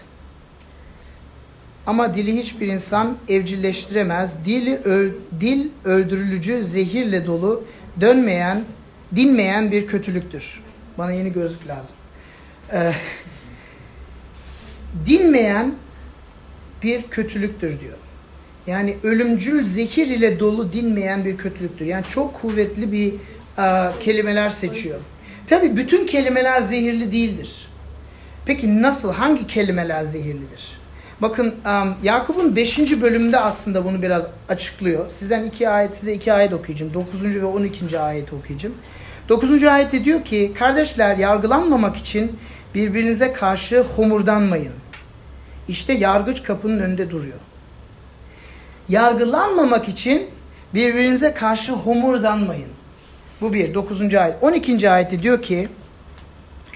ama 1.89 2.15
dili 2.15 2.37
hiçbir 2.37 2.67
insan 2.67 3.17
evcilleştiremez. 3.29 4.45
Dili 4.45 4.75
öl, 4.75 5.09
dil 5.39 5.67
öldürülücü, 5.85 6.63
zehirle 6.63 7.25
dolu, 7.25 7.63
dönmeyen, 8.01 8.63
dinmeyen 9.15 9.71
bir 9.71 9.87
kötülüktür. 9.87 10.61
Bana 10.97 11.11
yeni 11.11 11.33
gözlük 11.33 11.67
lazım. 11.67 11.95
Ee, 12.73 12.91
dinmeyen 15.05 15.75
bir 16.83 17.03
kötülüktür 17.03 17.79
diyor. 17.79 17.97
Yani 18.67 18.97
ölümcül 19.03 19.63
zehir 19.63 20.07
ile 20.07 20.39
dolu 20.39 20.73
dinmeyen 20.73 21.25
bir 21.25 21.37
kötülüktür. 21.37 21.85
Yani 21.85 22.05
çok 22.09 22.41
kuvvetli 22.41 22.91
bir 22.91 23.13
uh, 23.13 23.99
kelimeler 24.01 24.49
seçiyor. 24.49 24.99
Tabi 25.47 25.75
bütün 25.75 26.07
kelimeler 26.07 26.61
zehirli 26.61 27.11
değildir. 27.11 27.67
Peki 28.45 28.81
nasıl, 28.81 29.13
hangi 29.13 29.47
kelimeler 29.47 30.03
zehirlidir? 30.03 30.78
Bakın 31.21 31.55
um, 31.65 31.95
Yakup'un 32.03 32.55
5. 32.55 33.01
bölümünde 33.01 33.39
aslında 33.39 33.85
bunu 33.85 34.01
biraz 34.01 34.25
açıklıyor. 34.49 35.09
Sizden 35.09 35.43
iki 35.43 35.69
ayet, 35.69 35.97
size 35.97 36.13
iki 36.13 36.33
ayet 36.33 36.53
okuyacağım. 36.53 36.93
9. 36.93 37.23
ve 37.23 37.45
12. 37.45 37.99
ayet 37.99 38.33
okuyacağım. 38.33 38.75
9. 39.29 39.63
ayette 39.63 40.03
diyor 40.03 40.23
ki 40.23 40.51
kardeşler 40.59 41.17
yargılanmamak 41.17 41.97
için 41.97 42.39
birbirinize 42.75 43.33
karşı 43.33 43.81
homurdanmayın. 43.81 44.73
İşte 45.67 45.93
yargıç 45.93 46.43
kapının 46.43 46.79
önünde 46.79 47.11
duruyor. 47.11 47.37
Yargılanmamak 48.89 49.89
için 49.89 50.27
birbirinize 50.73 51.33
karşı 51.33 51.71
homurdanmayın. 51.71 52.69
Bu 53.41 53.53
bir. 53.53 53.73
9. 53.73 54.15
ayet. 54.15 54.35
12. 54.43 54.89
ayette 54.89 55.19
diyor 55.19 55.41
ki 55.41 55.69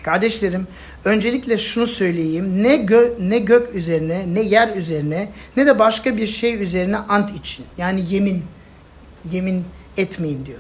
kardeşlerim 0.03 0.67
öncelikle 1.05 1.57
şunu 1.57 1.87
söyleyeyim. 1.87 2.63
Ne, 2.63 2.75
gö 2.75 3.13
ne 3.19 3.37
gök 3.37 3.75
üzerine 3.75 4.33
ne 4.33 4.41
yer 4.41 4.75
üzerine 4.75 5.29
ne 5.57 5.65
de 5.65 5.79
başka 5.79 6.17
bir 6.17 6.27
şey 6.27 6.63
üzerine 6.63 6.97
ant 6.97 7.35
için. 7.37 7.65
Yani 7.77 8.03
yemin 8.09 8.43
yemin 9.31 9.65
etmeyin 9.97 10.45
diyor. 10.45 10.59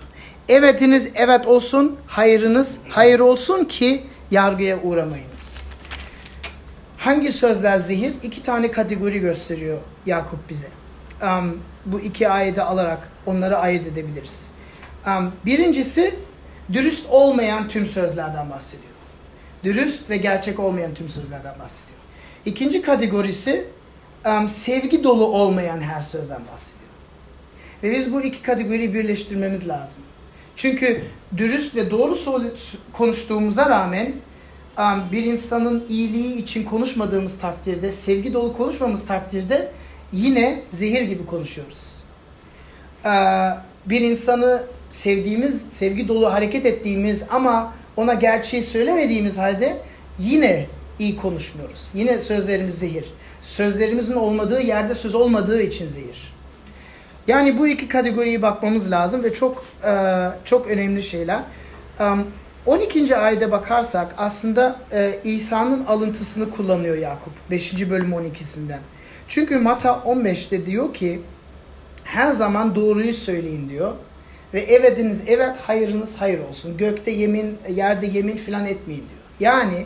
Evetiniz 0.49 1.09
evet 1.15 1.47
olsun, 1.47 1.95
hayırınız 2.07 2.77
hayır 2.89 3.19
olsun 3.19 3.65
ki 3.65 4.03
yargıya 4.31 4.81
uğramayınız. 4.81 5.63
Hangi 6.97 7.31
sözler 7.31 7.77
zehir? 7.77 8.13
İki 8.23 8.43
tane 8.43 8.71
kategori 8.71 9.19
gösteriyor 9.19 9.77
Yakup 10.05 10.49
bize. 10.49 10.67
Um, 11.21 11.57
bu 11.85 11.99
iki 11.99 12.29
ayeti 12.29 12.61
alarak 12.61 13.09
onları 13.25 13.57
ayırt 13.57 13.87
edebiliriz. 13.87 14.47
Um, 15.07 15.31
birincisi 15.45 16.15
dürüst 16.73 17.09
olmayan 17.09 17.67
tüm 17.67 17.87
sözlerden 17.87 18.49
bahsediyor. 18.49 18.92
Dürüst 19.63 20.09
ve 20.09 20.17
gerçek 20.17 20.59
olmayan 20.59 20.93
tüm 20.93 21.09
sözlerden 21.09 21.59
bahsediyor. 21.59 21.99
İkinci 22.45 22.81
kategorisi 22.81 23.65
sevgi 24.47 25.03
dolu 25.03 25.25
olmayan 25.25 25.81
her 25.81 26.01
sözden 26.01 26.41
bahsediyor. 26.53 26.89
Ve 27.83 27.91
biz 27.91 28.13
bu 28.13 28.21
iki 28.21 28.41
kategoriyi 28.41 28.93
birleştirmemiz 28.93 29.67
lazım. 29.67 30.03
Çünkü 30.55 31.03
dürüst 31.37 31.75
ve 31.75 31.91
doğru 31.91 32.17
konuştuğumuza 32.93 33.69
rağmen 33.69 34.13
bir 35.11 35.23
insanın 35.23 35.83
iyiliği 35.89 36.37
için 36.37 36.63
konuşmadığımız 36.63 37.39
takdirde, 37.39 37.91
sevgi 37.91 38.33
dolu 38.33 38.57
konuşmamız 38.57 39.07
takdirde 39.07 39.71
yine 40.11 40.61
zehir 40.71 41.01
gibi 41.01 41.25
konuşuyoruz. 41.25 41.93
Bir 43.85 44.01
insanı 44.01 44.63
sevdiğimiz, 44.89 45.61
sevgi 45.61 46.07
dolu 46.07 46.33
hareket 46.33 46.65
ettiğimiz 46.65 47.25
ama 47.29 47.73
ona 47.97 48.13
gerçeği 48.13 48.63
söylemediğimiz 48.63 49.37
halde 49.37 49.77
yine 50.19 50.65
iyi 50.99 51.17
konuşmuyoruz. 51.17 51.89
Yine 51.93 52.19
sözlerimiz 52.19 52.79
zehir. 52.79 53.05
Sözlerimizin 53.41 54.15
olmadığı 54.15 54.61
yerde 54.61 54.95
söz 54.95 55.15
olmadığı 55.15 55.61
için 55.61 55.87
zehir. 55.87 56.33
Yani 57.27 57.57
bu 57.57 57.67
iki 57.67 57.87
kategoriye 57.87 58.41
bakmamız 58.41 58.91
lazım 58.91 59.23
ve 59.23 59.33
çok 59.33 59.65
e, 59.85 60.29
çok 60.45 60.67
önemli 60.67 61.03
şeyler. 61.03 61.39
12. 62.65 63.17
ayete 63.17 63.51
bakarsak 63.51 64.15
aslında 64.17 64.79
e, 64.91 65.19
İsa'nın 65.23 65.85
alıntısını 65.85 66.49
kullanıyor 66.49 66.97
Yakup 66.97 67.33
5. 67.51 67.89
bölüm 67.89 68.11
12'sinden. 68.11 68.79
Çünkü 69.27 69.59
Mata 69.59 69.89
15'te 70.05 70.65
diyor 70.65 70.93
ki 70.93 71.21
her 72.03 72.31
zaman 72.31 72.75
doğruyu 72.75 73.13
söyleyin 73.13 73.69
diyor. 73.69 73.93
Ve 74.53 74.61
evediniz 74.61 75.23
evet 75.27 75.55
hayırınız 75.61 76.15
hayır 76.17 76.39
olsun. 76.49 76.77
Gökte 76.77 77.11
yemin, 77.11 77.57
yerde 77.69 78.05
yemin 78.05 78.37
filan 78.37 78.65
etmeyin 78.65 79.03
diyor. 79.09 79.21
Yani 79.39 79.85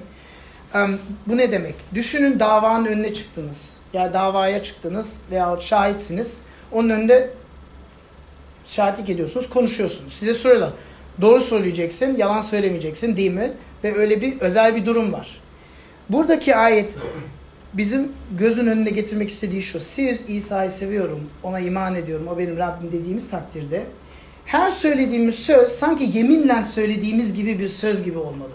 bu 1.27 1.37
ne 1.37 1.51
demek? 1.51 1.75
Düşünün 1.93 2.39
davanın 2.39 2.85
önüne 2.85 3.13
çıktınız. 3.13 3.77
Ya 3.93 4.01
yani 4.01 4.13
davaya 4.13 4.63
çıktınız 4.63 5.21
veya 5.31 5.57
şahitsiniz. 5.59 6.41
Onun 6.71 6.89
önünde 6.89 7.29
şahitlik 8.65 9.09
ediyorsunuz, 9.09 9.49
konuşuyorsunuz. 9.49 10.13
Size 10.13 10.33
soruyorlar. 10.33 10.73
Doğru 11.21 11.39
söyleyeceksin, 11.39 12.17
yalan 12.17 12.41
söylemeyeceksin 12.41 13.17
değil 13.17 13.31
mi? 13.31 13.51
Ve 13.83 13.97
öyle 13.97 14.21
bir 14.21 14.41
özel 14.41 14.75
bir 14.75 14.85
durum 14.85 15.13
var. 15.13 15.41
Buradaki 16.09 16.55
ayet 16.55 16.95
bizim 17.73 18.11
gözün 18.39 18.67
önüne 18.67 18.89
getirmek 18.89 19.29
istediği 19.29 19.63
şu. 19.63 19.79
Siz 19.79 20.29
İsa'yı 20.29 20.71
seviyorum, 20.71 21.29
ona 21.43 21.59
iman 21.59 21.95
ediyorum, 21.95 22.27
o 22.27 22.37
benim 22.37 22.57
Rabbim 22.57 22.91
dediğimiz 22.91 23.29
takdirde 23.29 23.83
her 24.47 24.69
söylediğimiz 24.69 25.35
söz 25.35 25.69
sanki 25.69 26.17
yeminle 26.17 26.63
söylediğimiz 26.63 27.35
gibi 27.35 27.59
bir 27.59 27.67
söz 27.67 28.03
gibi 28.03 28.17
olmalı. 28.17 28.51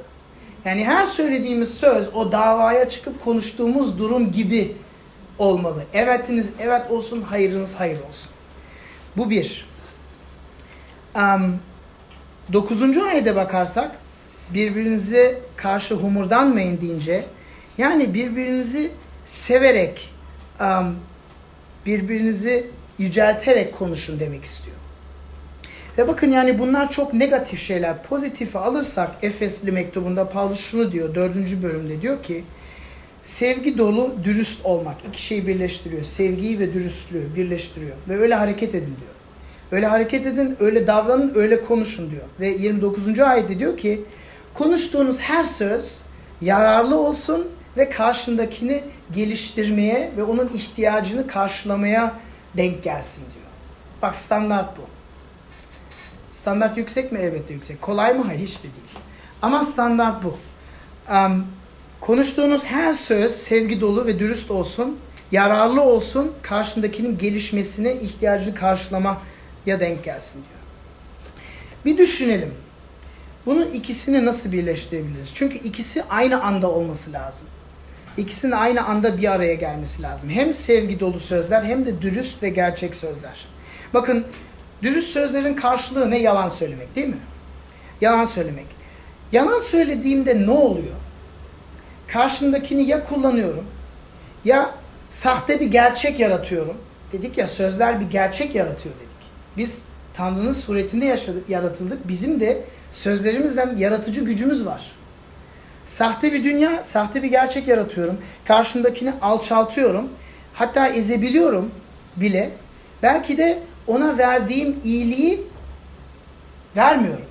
Yani 0.64 0.84
her 0.84 1.04
söylediğimiz 1.04 1.74
söz 1.74 2.14
o 2.14 2.32
davaya 2.32 2.88
çıkıp 2.88 3.24
konuştuğumuz 3.24 3.98
durum 3.98 4.32
gibi 4.32 4.76
olmalı. 5.38 5.84
Evetiniz 5.94 6.50
evet 6.60 6.90
olsun, 6.90 7.22
hayırınız 7.22 7.74
hayır 7.74 7.98
olsun. 8.08 8.30
Bu 9.16 9.30
bir. 9.30 9.66
Um, 11.16 11.58
dokuzuncu 12.52 13.06
ayete 13.06 13.36
bakarsak 13.36 13.90
birbirinize 14.50 15.40
karşı 15.56 15.94
humurdanmayın 15.94 16.80
deyince 16.80 17.24
yani 17.78 18.14
birbirinizi 18.14 18.90
severek 19.26 20.10
um, 20.60 20.96
birbirinizi 21.86 22.70
yücelterek 22.98 23.78
konuşun 23.78 24.20
demek 24.20 24.44
istiyor. 24.44 24.81
Ve 25.98 26.08
bakın 26.08 26.30
yani 26.30 26.58
bunlar 26.58 26.90
çok 26.90 27.14
negatif 27.14 27.60
şeyler. 27.60 28.02
Pozitifi 28.02 28.58
alırsak 28.58 29.10
Efesli 29.22 29.72
mektubunda 29.72 30.28
Paulus 30.28 30.60
şunu 30.60 30.92
diyor 30.92 31.14
dördüncü 31.14 31.62
bölümde 31.62 32.02
diyor 32.02 32.22
ki 32.22 32.44
sevgi 33.22 33.78
dolu 33.78 34.14
dürüst 34.24 34.66
olmak 34.66 34.96
iki 35.08 35.22
şeyi 35.22 35.46
birleştiriyor. 35.46 36.02
Sevgiyi 36.02 36.58
ve 36.58 36.74
dürüstlüğü 36.74 37.36
birleştiriyor 37.36 37.96
ve 38.08 38.18
öyle 38.18 38.34
hareket 38.34 38.74
edin 38.74 38.96
diyor. 39.00 39.12
Öyle 39.72 39.86
hareket 39.86 40.26
edin, 40.26 40.56
öyle 40.60 40.86
davranın, 40.86 41.32
öyle 41.34 41.64
konuşun 41.64 42.10
diyor. 42.10 42.22
Ve 42.40 42.48
29. 42.48 43.18
ayette 43.18 43.58
diyor 43.58 43.76
ki 43.76 44.04
konuştuğunuz 44.54 45.20
her 45.20 45.44
söz 45.44 46.02
yararlı 46.40 46.98
olsun 46.98 47.48
ve 47.76 47.90
karşındakini 47.90 48.82
geliştirmeye 49.14 50.10
ve 50.16 50.22
onun 50.22 50.48
ihtiyacını 50.48 51.26
karşılamaya 51.26 52.14
denk 52.56 52.82
gelsin 52.82 53.24
diyor. 53.34 53.46
Bak 54.02 54.14
standart 54.14 54.78
bu. 54.78 54.91
Standart 56.32 56.78
yüksek 56.78 57.12
mi? 57.12 57.18
Elbette 57.18 57.54
yüksek. 57.54 57.82
Kolay 57.82 58.14
mı? 58.14 58.24
Hayır 58.26 58.40
hiç 58.40 58.58
de 58.58 58.62
değil. 58.62 59.04
Ama 59.42 59.64
standart 59.64 60.24
bu. 60.24 60.38
Um, 61.12 61.46
konuştuğunuz 62.00 62.64
her 62.64 62.92
söz 62.92 63.32
sevgi 63.32 63.80
dolu 63.80 64.06
ve 64.06 64.18
dürüst 64.18 64.50
olsun, 64.50 64.98
yararlı 65.32 65.80
olsun, 65.80 66.32
karşındakinin 66.42 67.18
gelişmesine, 67.18 67.94
ihtiyacını 67.94 68.54
karşılamaya 68.54 69.16
denk 69.66 70.04
gelsin 70.04 70.38
diyor. 70.38 70.62
Bir 71.84 71.98
düşünelim. 71.98 72.54
Bunun 73.46 73.70
ikisini 73.70 74.24
nasıl 74.24 74.52
birleştirebiliriz? 74.52 75.32
Çünkü 75.34 75.58
ikisi 75.58 76.04
aynı 76.04 76.42
anda 76.42 76.70
olması 76.70 77.12
lazım. 77.12 77.46
İkisinin 78.16 78.52
aynı 78.52 78.84
anda 78.84 79.18
bir 79.18 79.32
araya 79.32 79.54
gelmesi 79.54 80.02
lazım. 80.02 80.30
Hem 80.30 80.52
sevgi 80.52 81.00
dolu 81.00 81.20
sözler 81.20 81.62
hem 81.62 81.86
de 81.86 82.02
dürüst 82.02 82.42
ve 82.42 82.48
gerçek 82.48 82.94
sözler. 82.94 83.46
Bakın 83.94 84.26
Dürüst 84.82 85.12
sözlerin 85.12 85.54
karşılığı 85.54 86.10
ne? 86.10 86.18
Yalan 86.18 86.48
söylemek 86.48 86.96
değil 86.96 87.08
mi? 87.08 87.18
Yalan 88.00 88.24
söylemek. 88.24 88.66
Yalan 89.32 89.60
söylediğimde 89.60 90.46
ne 90.46 90.50
oluyor? 90.50 90.94
Karşımdakini 92.08 92.86
ya 92.86 93.04
kullanıyorum 93.04 93.64
ya 94.44 94.74
sahte 95.10 95.60
bir 95.60 95.66
gerçek 95.66 96.20
yaratıyorum. 96.20 96.76
Dedik 97.12 97.38
ya 97.38 97.46
sözler 97.46 98.00
bir 98.00 98.10
gerçek 98.10 98.54
yaratıyor 98.54 98.94
dedik. 98.94 99.30
Biz 99.56 99.84
Tanrı'nın 100.14 100.52
suretinde 100.52 101.04
yaşadık, 101.04 101.48
yaratıldık. 101.48 102.08
Bizim 102.08 102.40
de 102.40 102.64
sözlerimizden 102.90 103.76
yaratıcı 103.76 104.24
gücümüz 104.24 104.66
var. 104.66 104.92
Sahte 105.84 106.32
bir 106.32 106.44
dünya, 106.44 106.82
sahte 106.82 107.22
bir 107.22 107.28
gerçek 107.28 107.68
yaratıyorum. 107.68 108.18
Karşımdakini 108.44 109.12
alçaltıyorum. 109.22 110.08
Hatta 110.54 110.88
ezebiliyorum 110.88 111.70
bile. 112.16 112.50
Belki 113.02 113.38
de 113.38 113.58
ona 113.86 114.18
verdiğim 114.18 114.76
iyiliği 114.84 115.40
vermiyorum. 116.76 117.24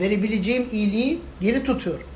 Verebileceğim 0.00 0.68
iyiliği 0.72 1.20
geri 1.40 1.64
tutuyorum. 1.64 2.06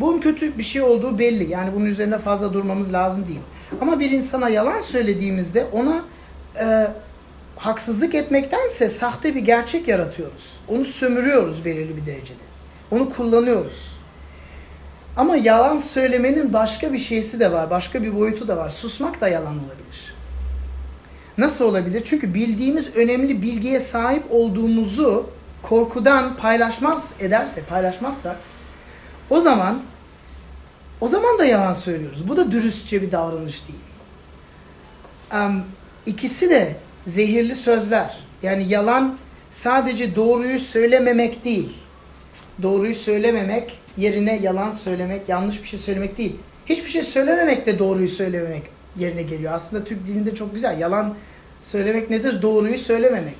Bunun 0.00 0.20
kötü 0.20 0.58
bir 0.58 0.62
şey 0.62 0.82
olduğu 0.82 1.18
belli. 1.18 1.50
Yani 1.50 1.74
bunun 1.74 1.86
üzerine 1.86 2.18
fazla 2.18 2.52
durmamız 2.52 2.92
lazım 2.92 3.28
değil. 3.28 3.40
Ama 3.80 4.00
bir 4.00 4.10
insana 4.10 4.48
yalan 4.48 4.80
söylediğimizde 4.80 5.66
ona 5.72 6.02
e, 6.60 6.86
haksızlık 7.56 8.14
etmektense 8.14 8.90
sahte 8.90 9.34
bir 9.34 9.40
gerçek 9.40 9.88
yaratıyoruz. 9.88 10.60
Onu 10.68 10.84
sömürüyoruz 10.84 11.64
belirli 11.64 11.96
bir 11.96 12.06
derecede. 12.06 12.44
Onu 12.90 13.12
kullanıyoruz. 13.12 13.96
Ama 15.16 15.36
yalan 15.36 15.78
söylemenin 15.78 16.52
başka 16.52 16.92
bir 16.92 16.98
şeysi 16.98 17.40
de 17.40 17.52
var. 17.52 17.70
Başka 17.70 18.02
bir 18.02 18.14
boyutu 18.14 18.48
da 18.48 18.56
var. 18.56 18.70
Susmak 18.70 19.20
da 19.20 19.28
yalan 19.28 19.54
olabilir. 19.58 20.13
Nasıl 21.38 21.64
olabilir? 21.64 22.02
Çünkü 22.04 22.34
bildiğimiz 22.34 22.96
önemli 22.96 23.42
bilgiye 23.42 23.80
sahip 23.80 24.22
olduğumuzu 24.30 25.30
korkudan 25.62 26.36
paylaşmaz 26.36 27.12
ederse, 27.20 27.62
paylaşmazsa 27.62 28.36
o 29.30 29.40
zaman 29.40 29.82
o 31.00 31.08
zaman 31.08 31.38
da 31.38 31.44
yalan 31.44 31.72
söylüyoruz. 31.72 32.28
Bu 32.28 32.36
da 32.36 32.52
dürüstçe 32.52 33.02
bir 33.02 33.12
davranış 33.12 33.62
değil. 33.68 33.80
Um, 35.44 35.62
ikisi 36.06 36.50
de 36.50 36.76
zehirli 37.06 37.54
sözler. 37.54 38.18
Yani 38.42 38.68
yalan 38.68 39.16
sadece 39.50 40.16
doğruyu 40.16 40.58
söylememek 40.58 41.44
değil. 41.44 41.76
Doğruyu 42.62 42.94
söylememek 42.94 43.78
yerine 43.96 44.36
yalan 44.36 44.70
söylemek, 44.70 45.28
yanlış 45.28 45.62
bir 45.62 45.68
şey 45.68 45.78
söylemek 45.78 46.18
değil. 46.18 46.36
Hiçbir 46.66 46.90
şey 46.90 47.02
söylememek 47.02 47.66
de 47.66 47.78
doğruyu 47.78 48.08
söylememek 48.08 48.62
yerine 48.96 49.22
geliyor. 49.22 49.52
Aslında 49.52 49.84
Türk 49.84 50.06
dilinde 50.06 50.34
çok 50.34 50.54
güzel. 50.54 50.80
Yalan 50.80 51.14
söylemek 51.62 52.10
nedir? 52.10 52.42
Doğruyu 52.42 52.78
söylememek. 52.78 53.36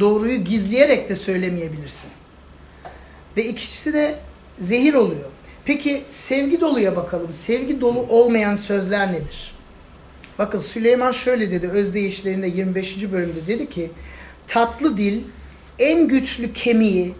Doğruyu 0.00 0.44
gizleyerek 0.44 1.08
de 1.08 1.16
söylemeyebilirsin. 1.16 2.10
Ve 3.36 3.44
ikisi 3.44 3.92
de 3.92 4.18
zehir 4.58 4.94
oluyor. 4.94 5.30
Peki 5.64 6.04
sevgi 6.10 6.60
doluya 6.60 6.96
bakalım. 6.96 7.32
Sevgi 7.32 7.80
dolu 7.80 7.98
olmayan 8.08 8.56
sözler 8.56 9.12
nedir? 9.12 9.54
Bakın 10.38 10.58
Süleyman 10.58 11.10
şöyle 11.10 11.50
dedi 11.50 11.68
özdeyişlerinde 11.68 12.46
25. 12.46 13.12
bölümde 13.12 13.46
dedi 13.46 13.68
ki 13.70 13.90
tatlı 14.46 14.96
dil 14.96 15.22
en 15.78 16.08
güçlü 16.08 16.52
kemiği, 16.52 17.14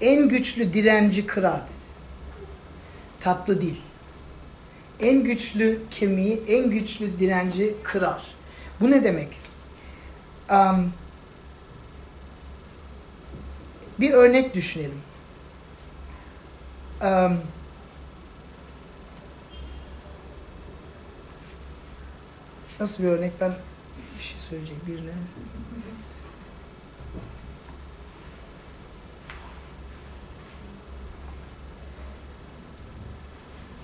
en 0.00 0.28
güçlü 0.28 0.74
direnci 0.74 1.26
kırar 1.26 1.60
dedi. 1.60 1.88
Tatlı 3.20 3.60
dil 3.60 3.74
en 5.00 5.24
güçlü 5.24 5.80
kemiği, 5.90 6.42
en 6.48 6.70
güçlü 6.70 7.18
direnci 7.18 7.74
kırar. 7.82 8.22
Bu 8.80 8.90
ne 8.90 9.04
demek? 9.04 9.28
Um, 10.50 10.92
bir 14.00 14.10
örnek 14.10 14.54
düşünelim. 14.54 15.00
Um, 17.02 17.38
Nasıl 22.80 23.02
bir 23.04 23.08
örnek? 23.08 23.32
Ben 23.40 23.54
bir 24.18 24.22
şey 24.22 24.38
söyleyecek 24.38 24.86
birine. 24.86 25.10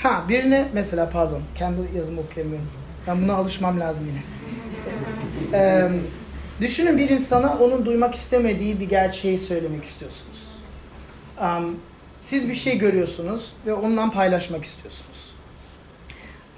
Ha 0.04 0.24
birine 0.28 0.68
mesela 0.72 1.10
pardon 1.10 1.42
kendi 1.58 1.96
yazımı 1.96 2.20
okuyamıyorum. 2.20 2.68
Ben 3.06 3.22
buna 3.22 3.34
alışmam 3.34 3.80
lazım 3.80 4.06
yine. 4.06 4.22
Ee, 5.52 5.88
düşünün 6.60 6.98
bir 6.98 7.08
insana 7.08 7.58
onun 7.58 7.86
duymak 7.86 8.14
istemediği 8.14 8.80
bir 8.80 8.88
gerçeği 8.88 9.38
söylemek 9.38 9.84
istiyorsunuz. 9.84 10.48
Um, 11.40 11.76
siz 12.20 12.48
bir 12.48 12.54
şey 12.54 12.78
görüyorsunuz 12.78 13.52
ve 13.66 13.74
ondan 13.74 14.10
paylaşmak 14.10 14.64
istiyorsunuz. 14.64 15.34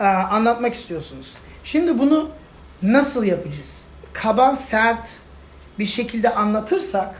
Ee, 0.01 0.05
anlatmak 0.05 0.75
istiyorsunuz. 0.75 1.35
Şimdi 1.65 1.99
bunu 1.99 2.29
nasıl 2.83 3.25
yapacağız? 3.25 3.89
Kaba, 4.13 4.57
sert 4.57 5.15
bir 5.79 5.87
şekilde 5.87 6.35
anlatırsak 6.35 7.15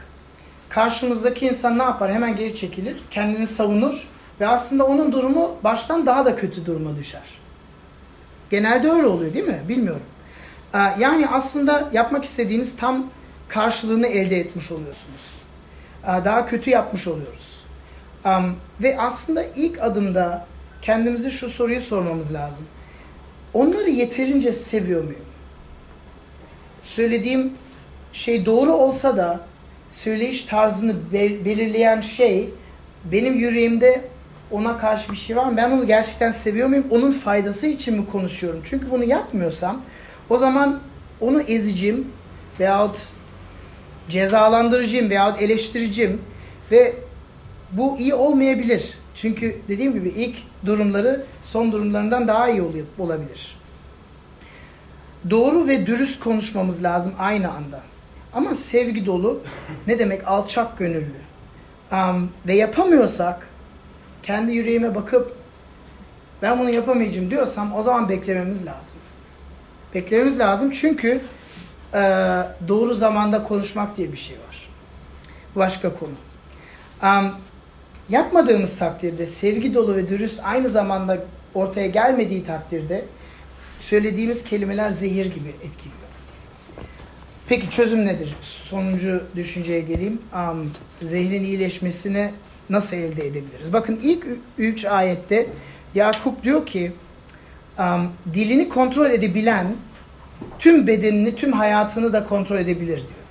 karşımızdaki 0.69 1.47
insan 1.47 1.79
ne 1.79 1.83
yapar? 1.83 2.13
Hemen 2.13 2.35
geri 2.35 2.55
çekilir, 2.55 2.97
kendini 3.11 3.47
savunur 3.47 4.07
ve 4.41 4.47
aslında 4.47 4.85
onun 4.85 5.11
durumu 5.11 5.55
baştan 5.63 6.05
daha 6.05 6.25
da 6.25 6.35
kötü 6.35 6.65
duruma 6.65 6.95
düşer. 6.95 7.39
Genelde 8.49 8.91
öyle 8.91 9.07
oluyor 9.07 9.33
değil 9.33 9.47
mi? 9.47 9.61
Bilmiyorum. 9.69 10.05
Ee, 10.73 10.77
yani 10.77 11.27
aslında 11.27 11.89
yapmak 11.93 12.25
istediğiniz 12.25 12.77
tam 12.77 13.09
karşılığını 13.47 14.07
elde 14.07 14.39
etmiş 14.39 14.71
oluyorsunuz. 14.71 15.21
Ee, 16.03 16.07
daha 16.07 16.45
kötü 16.45 16.69
yapmış 16.69 17.07
oluyoruz. 17.07 17.57
Ve 18.81 18.99
aslında 18.99 19.43
ilk 19.55 19.81
adımda 19.81 20.45
kendimize 20.81 21.31
şu 21.31 21.49
soruyu 21.49 21.81
sormamız 21.81 22.33
lazım. 22.33 22.65
Onları 23.53 23.89
yeterince 23.89 24.51
seviyor 24.51 25.03
muyum? 25.03 25.25
Söylediğim 26.81 27.53
şey 28.13 28.45
doğru 28.45 28.73
olsa 28.73 29.17
da 29.17 29.39
söyleyiş 29.89 30.43
tarzını 30.43 31.11
belirleyen 31.45 32.01
şey 32.01 32.49
benim 33.11 33.33
yüreğimde 33.33 34.01
ona 34.51 34.77
karşı 34.77 35.11
bir 35.11 35.17
şey 35.17 35.37
var 35.37 35.45
mı? 35.45 35.57
Ben 35.57 35.71
onu 35.71 35.87
gerçekten 35.87 36.31
seviyor 36.31 36.67
muyum? 36.67 36.85
Onun 36.89 37.11
faydası 37.11 37.67
için 37.67 37.99
mi 37.99 38.05
konuşuyorum? 38.11 38.61
Çünkü 38.63 38.91
bunu 38.91 39.03
yapmıyorsam 39.03 39.81
o 40.29 40.37
zaman 40.37 40.79
onu 41.21 41.41
ezicim 41.41 42.07
veyahut 42.59 42.99
cezalandırıcıyım 44.09 45.09
veyahut 45.09 45.41
eleştiricim 45.41 46.21
ve 46.71 46.93
bu 47.71 47.97
iyi 47.97 48.13
olmayabilir. 48.13 48.93
Çünkü 49.15 49.61
dediğim 49.67 49.93
gibi 49.93 50.09
ilk 50.09 50.35
durumları 50.65 51.25
son 51.41 51.71
durumlarından 51.71 52.27
daha 52.27 52.49
iyi 52.49 52.63
olabilir. 52.99 53.57
Doğru 55.29 55.67
ve 55.67 55.85
dürüst 55.85 56.19
konuşmamız 56.19 56.83
lazım 56.83 57.13
aynı 57.19 57.51
anda. 57.51 57.81
Ama 58.33 58.55
sevgi 58.55 59.05
dolu 59.05 59.41
ne 59.87 59.99
demek 59.99 60.27
alçak 60.27 60.77
gönüllü. 60.77 61.13
Um, 61.91 62.29
ve 62.47 62.53
yapamıyorsak 62.53 63.47
kendi 64.27 64.51
yüreğime 64.51 64.95
bakıp 64.95 65.35
ben 66.41 66.59
bunu 66.59 66.69
yapamayacağım 66.69 67.29
diyorsam 67.29 67.75
o 67.75 67.81
zaman 67.81 68.09
beklememiz 68.09 68.65
lazım. 68.65 68.97
Beklememiz 69.95 70.39
lazım 70.39 70.71
çünkü 70.71 71.21
e, 71.93 71.99
doğru 72.67 72.93
zamanda 72.93 73.43
konuşmak 73.43 73.97
diye 73.97 74.11
bir 74.11 74.17
şey 74.17 74.37
var. 74.37 74.69
Başka 75.55 75.95
konu. 75.95 76.11
Um, 77.03 77.31
yapmadığımız 78.09 78.77
takdirde 78.77 79.25
sevgi 79.25 79.73
dolu 79.73 79.95
ve 79.95 80.09
dürüst 80.09 80.39
aynı 80.43 80.69
zamanda 80.69 81.23
ortaya 81.53 81.87
gelmediği 81.87 82.43
takdirde 82.43 83.05
söylediğimiz 83.79 84.43
kelimeler 84.43 84.89
zehir 84.89 85.25
gibi 85.25 85.49
etkiliyor. 85.49 85.97
Peki 87.49 87.69
çözüm 87.69 88.05
nedir? 88.05 88.35
Sonuncu 88.41 89.23
düşünceye 89.35 89.81
geleyim. 89.81 90.21
Um, 90.33 90.71
zehrin 91.01 91.43
iyileşmesini 91.43 92.31
nasıl 92.69 92.97
elde 92.97 93.27
edebiliriz? 93.27 93.73
Bakın 93.73 93.99
ilk 94.03 94.25
üç 94.57 94.85
ayette 94.85 95.47
Yakup 95.95 96.43
diyor 96.43 96.65
ki 96.65 96.91
dilini 98.33 98.69
kontrol 98.69 99.09
edebilen 99.09 99.67
tüm 100.59 100.87
bedenini, 100.87 101.35
tüm 101.35 101.53
hayatını 101.53 102.13
da 102.13 102.23
kontrol 102.23 102.57
edebilir 102.57 102.97
diyor. 102.97 103.27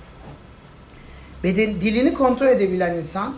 Beden, 1.43 1.81
dilini 1.81 2.13
kontrol 2.13 2.47
edebilen 2.47 2.95
insan 2.95 3.35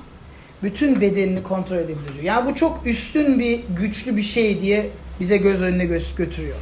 bütün 0.63 1.01
bedenini 1.01 1.43
kontrol 1.43 1.77
edebilir 1.77 2.13
diyor. 2.13 2.23
Yani 2.23 2.51
bu 2.51 2.55
çok 2.55 2.87
üstün 2.87 3.39
bir, 3.39 3.59
güçlü 3.77 4.17
bir 4.17 4.21
şey 4.21 4.61
diye 4.61 4.89
bize 5.19 5.37
göz 5.37 5.61
önüne 5.61 5.85
gö 5.85 5.99
götürüyor. 6.17 6.57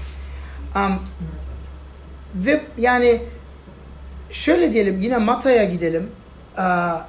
Um, 0.75 0.99
ve 2.35 2.61
yani 2.77 3.21
şöyle 4.31 4.73
diyelim 4.73 5.01
yine 5.01 5.17
Mata'ya 5.17 5.63
gidelim. 5.63 6.09
Uh, 6.57 7.01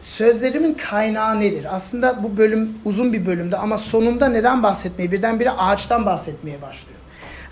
sözlerimin 0.00 0.74
kaynağı 0.74 1.40
nedir? 1.40 1.66
Aslında 1.70 2.22
bu 2.22 2.36
bölüm 2.36 2.72
uzun 2.84 3.12
bir 3.12 3.26
bölümde 3.26 3.56
ama 3.56 3.78
sonunda 3.78 4.28
neden 4.28 4.62
bahsetmeye 4.62 5.12
birdenbire 5.12 5.50
ağaçtan 5.50 6.06
bahsetmeye 6.06 6.62
başlıyor. 6.62 6.98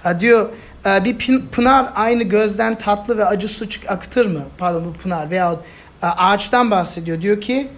Ha, 0.03 0.21
diyor 0.21 0.49
e, 0.87 1.05
bir 1.05 1.47
pınar 1.53 1.93
aynı 1.95 2.23
gözden 2.23 2.79
tatlı 2.79 3.19
ve 3.19 3.25
acı 3.25 3.49
su 3.49 3.67
akıtır 3.89 4.27
mı? 4.27 4.43
Pardon 4.59 4.85
bu 4.85 4.93
pınar 4.93 5.31
veya 5.31 5.57
e, 6.03 6.07
ağaçtan 6.07 6.71
bahsediyor. 6.71 7.21
Diyor 7.21 7.41
ki 7.41 7.69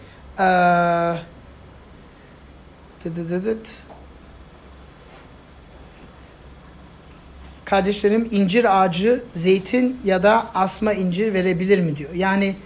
kardeşlerim 7.64 8.28
incir 8.30 8.82
ağacı 8.82 9.24
zeytin 9.34 10.00
ya 10.04 10.22
da 10.22 10.46
asma 10.54 10.92
incir 10.92 11.34
verebilir 11.34 11.80
mi 11.80 11.96
diyor. 11.96 12.14
Yani 12.14 12.56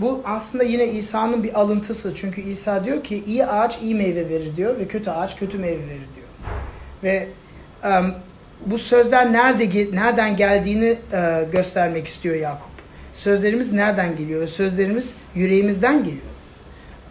bu 0.00 0.22
aslında 0.24 0.64
yine 0.64 0.86
İsa'nın 0.86 1.42
bir 1.42 1.60
alıntısı. 1.60 2.14
Çünkü 2.14 2.40
İsa 2.40 2.84
diyor 2.84 3.04
ki 3.04 3.22
iyi 3.26 3.46
ağaç 3.46 3.78
iyi 3.82 3.94
meyve 3.94 4.28
verir 4.28 4.56
diyor 4.56 4.78
ve 4.78 4.88
kötü 4.88 5.10
ağaç 5.10 5.36
kötü 5.36 5.58
meyve 5.58 5.86
verir 5.86 6.06
diyor. 6.16 6.26
Ve 7.02 7.28
um, 7.84 8.14
bu 8.66 8.78
sözler 8.78 9.32
nerede 9.32 9.96
nereden 9.96 10.36
geldiğini 10.36 10.96
uh, 11.12 11.52
göstermek 11.52 12.06
istiyor 12.06 12.34
Yakup. 12.36 12.70
Sözlerimiz 13.14 13.72
nereden 13.72 14.16
geliyor? 14.16 14.46
Sözlerimiz 14.46 15.14
yüreğimizden 15.34 15.98
geliyor. 16.04 16.22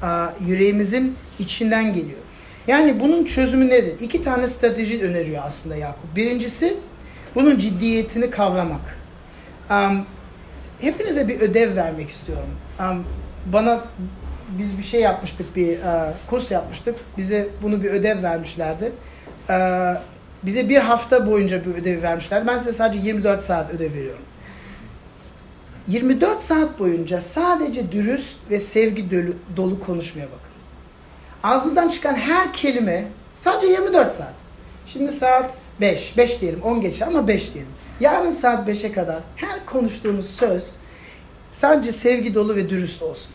Uh, 0.01 0.47
yüreğimizin 0.47 1.15
içinden 1.39 1.93
geliyor. 1.93 2.19
Yani 2.67 2.99
bunun 2.99 3.25
çözümü 3.25 3.69
nedir? 3.69 3.93
İki 4.01 4.21
tane 4.21 4.47
strateji 4.47 5.03
öneriyor 5.03 5.43
aslında 5.45 5.75
Yakup. 5.75 6.15
Birincisi 6.15 6.77
bunun 7.35 7.59
ciddiyetini 7.59 8.29
kavramak. 8.29 8.97
Um, 9.69 10.05
hepinize 10.81 11.27
bir 11.27 11.39
ödev 11.39 11.75
vermek 11.75 12.09
istiyorum. 12.09 12.49
Um, 12.79 13.05
bana 13.53 13.83
biz 14.49 14.77
bir 14.77 14.83
şey 14.83 15.01
yapmıştık, 15.01 15.55
bir 15.55 15.79
uh, 15.79 16.13
kurs 16.29 16.51
yapmıştık. 16.51 16.95
Bize 17.17 17.47
bunu 17.63 17.83
bir 17.83 17.89
ödev 17.89 18.23
vermişlerdi. 18.23 18.91
Uh, 19.49 20.01
bize 20.43 20.69
bir 20.69 20.77
hafta 20.77 21.27
boyunca 21.27 21.65
bir 21.65 21.75
ödev 21.81 22.01
vermişler. 22.01 22.47
Ben 22.47 22.57
size 22.57 22.73
sadece 22.73 23.07
24 23.07 23.43
saat 23.43 23.69
ödev 23.69 23.93
veriyorum. 23.93 24.21
24 25.87 26.41
saat 26.41 26.79
boyunca 26.79 27.21
sadece 27.21 27.91
dürüst 27.91 28.39
ve 28.51 28.59
sevgi 28.59 29.11
dolu, 29.11 29.33
dolu 29.57 29.79
konuşmaya 29.79 30.25
bakın. 30.25 30.55
Ağzınızdan 31.43 31.89
çıkan 31.89 32.15
her 32.15 32.53
kelime 32.53 33.03
sadece 33.37 33.67
24 33.67 34.13
saat. 34.13 34.33
Şimdi 34.87 35.11
saat 35.11 35.51
5, 35.81 36.17
5 36.17 36.41
diyelim 36.41 36.61
10 36.61 36.81
geçe 36.81 37.05
ama 37.05 37.27
5 37.27 37.53
diyelim. 37.53 37.71
Yarın 37.99 38.29
saat 38.29 38.69
5'e 38.69 38.91
kadar 38.91 39.19
her 39.35 39.65
konuştuğunuz 39.65 40.29
söz 40.29 40.73
sadece 41.51 41.91
sevgi 41.91 42.35
dolu 42.35 42.55
ve 42.55 42.69
dürüst 42.69 43.01
olsun. 43.01 43.31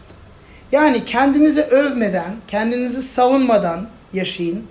Yani 0.72 1.04
kendinizi 1.04 1.62
övmeden, 1.62 2.36
kendinizi 2.48 3.02
savunmadan 3.02 3.88
yaşayın. 4.12 4.64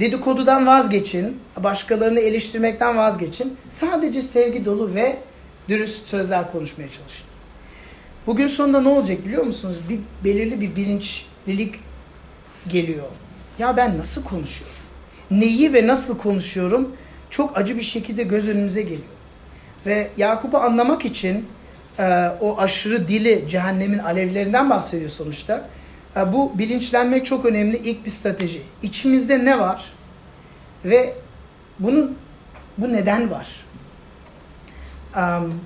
Dedikodudan 0.00 0.66
vazgeçin, 0.66 1.40
başkalarını 1.56 2.20
eleştirmekten 2.20 2.96
vazgeçin. 2.96 3.56
Sadece 3.68 4.22
sevgi 4.22 4.64
dolu 4.64 4.94
ve 4.94 5.16
dürüst 5.68 6.08
sözler 6.08 6.52
konuşmaya 6.52 6.88
çalışın. 6.88 7.26
Bugün 8.26 8.46
sonunda 8.46 8.80
ne 8.80 8.88
olacak 8.88 9.24
biliyor 9.26 9.44
musunuz? 9.44 9.76
Bir 9.88 9.98
belirli 10.24 10.60
bir 10.60 10.76
bilinçlilik 10.76 11.74
geliyor. 12.68 13.06
Ya 13.58 13.76
ben 13.76 13.98
nasıl 13.98 14.24
konuşuyorum? 14.24 14.76
Neyi 15.30 15.72
ve 15.72 15.86
nasıl 15.86 16.18
konuşuyorum? 16.18 16.96
Çok 17.30 17.58
acı 17.58 17.76
bir 17.76 17.82
şekilde 17.82 18.22
göz 18.22 18.48
önümüze 18.48 18.82
geliyor. 18.82 19.17
Ve 19.86 20.10
Yakup'u 20.16 20.58
anlamak 20.58 21.04
için 21.04 21.46
e, 21.98 22.28
o 22.40 22.58
aşırı 22.58 23.08
dili 23.08 23.48
cehennemin 23.48 23.98
alevlerinden 23.98 24.70
bahsediyor 24.70 25.10
sonuçta. 25.10 25.64
E, 26.16 26.32
bu 26.32 26.58
bilinçlenmek 26.58 27.26
çok 27.26 27.44
önemli 27.44 27.76
ilk 27.76 28.06
bir 28.06 28.10
strateji. 28.10 28.62
İçimizde 28.82 29.44
ne 29.44 29.58
var? 29.58 29.84
Ve 30.84 31.14
bunun 31.78 32.18
bu 32.78 32.92
neden 32.92 33.30
var? 33.30 33.46
Um, 35.16 35.60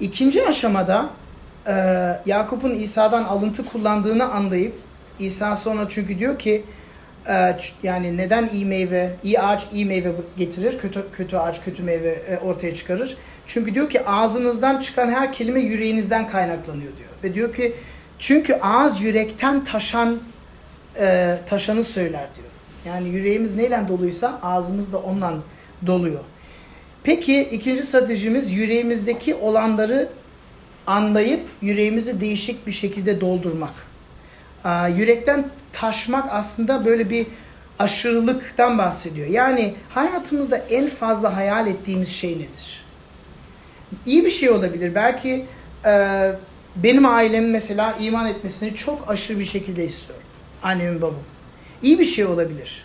ikinci 0.00 0.46
aşamada 0.46 1.10
e, 1.66 1.74
Yakup'un 2.26 2.74
İsa'dan 2.74 3.24
alıntı 3.24 3.66
kullandığını 3.66 4.32
anlayıp 4.32 4.74
İsa 5.18 5.56
sonra 5.56 5.88
çünkü 5.88 6.18
diyor 6.18 6.38
ki 6.38 6.64
yani 7.82 8.16
neden 8.16 8.50
iyi 8.52 8.64
meyve, 8.64 9.10
iyi 9.22 9.40
ağaç 9.40 9.66
iyi 9.72 9.86
meyve 9.86 10.12
getirir, 10.36 10.78
kötü 10.78 11.04
kötü 11.12 11.36
ağaç 11.36 11.64
kötü 11.64 11.82
meyve 11.82 12.08
e, 12.08 12.38
ortaya 12.38 12.74
çıkarır? 12.74 13.16
Çünkü 13.46 13.74
diyor 13.74 13.90
ki 13.90 14.06
ağzınızdan 14.06 14.80
çıkan 14.80 15.08
her 15.08 15.32
kelime 15.32 15.60
yüreğinizden 15.60 16.28
kaynaklanıyor 16.28 16.96
diyor. 16.96 17.08
Ve 17.24 17.34
diyor 17.34 17.54
ki 17.54 17.72
çünkü 18.18 18.54
ağız 18.54 19.00
yürekten 19.00 19.64
taşan 19.64 20.18
e, 21.00 21.36
taşanı 21.46 21.84
söyler 21.84 22.26
diyor. 22.36 22.48
Yani 22.86 23.08
yüreğimiz 23.08 23.56
neyle 23.56 23.84
doluysa 23.88 24.38
ağzımız 24.42 24.92
da 24.92 24.98
ondan 24.98 25.34
doluyor. 25.86 26.20
Peki 27.02 27.40
ikinci 27.40 27.82
stratejimiz 27.82 28.52
yüreğimizdeki 28.52 29.34
olanları 29.34 30.08
anlayıp 30.86 31.40
yüreğimizi 31.62 32.20
değişik 32.20 32.66
bir 32.66 32.72
şekilde 32.72 33.20
doldurmak. 33.20 33.89
Yürekten 34.96 35.48
taşmak 35.72 36.24
aslında 36.30 36.84
böyle 36.84 37.10
bir 37.10 37.26
aşırılıktan 37.78 38.78
bahsediyor. 38.78 39.26
Yani 39.28 39.74
hayatımızda 39.88 40.56
en 40.56 40.88
fazla 40.88 41.36
hayal 41.36 41.66
ettiğimiz 41.66 42.08
şey 42.08 42.34
nedir? 42.34 42.84
İyi 44.06 44.24
bir 44.24 44.30
şey 44.30 44.50
olabilir. 44.50 44.94
Belki 44.94 45.46
e, 45.86 46.32
benim 46.76 47.06
ailemin 47.06 47.50
mesela 47.50 47.92
iman 48.00 48.26
etmesini 48.26 48.74
çok 48.74 49.10
aşırı 49.10 49.38
bir 49.38 49.44
şekilde 49.44 49.84
istiyorum. 49.84 50.24
Annemin 50.62 51.02
babam. 51.02 51.14
İyi 51.82 51.98
bir 51.98 52.04
şey 52.04 52.24
olabilir. 52.24 52.84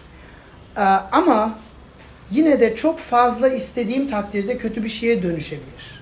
E, 0.77 0.81
ama 1.11 1.59
yine 2.31 2.59
de 2.59 2.75
çok 2.75 2.99
fazla 2.99 3.47
istediğim 3.47 4.07
takdirde 4.07 4.57
kötü 4.57 4.83
bir 4.83 4.89
şeye 4.89 5.23
dönüşebilir. 5.23 6.01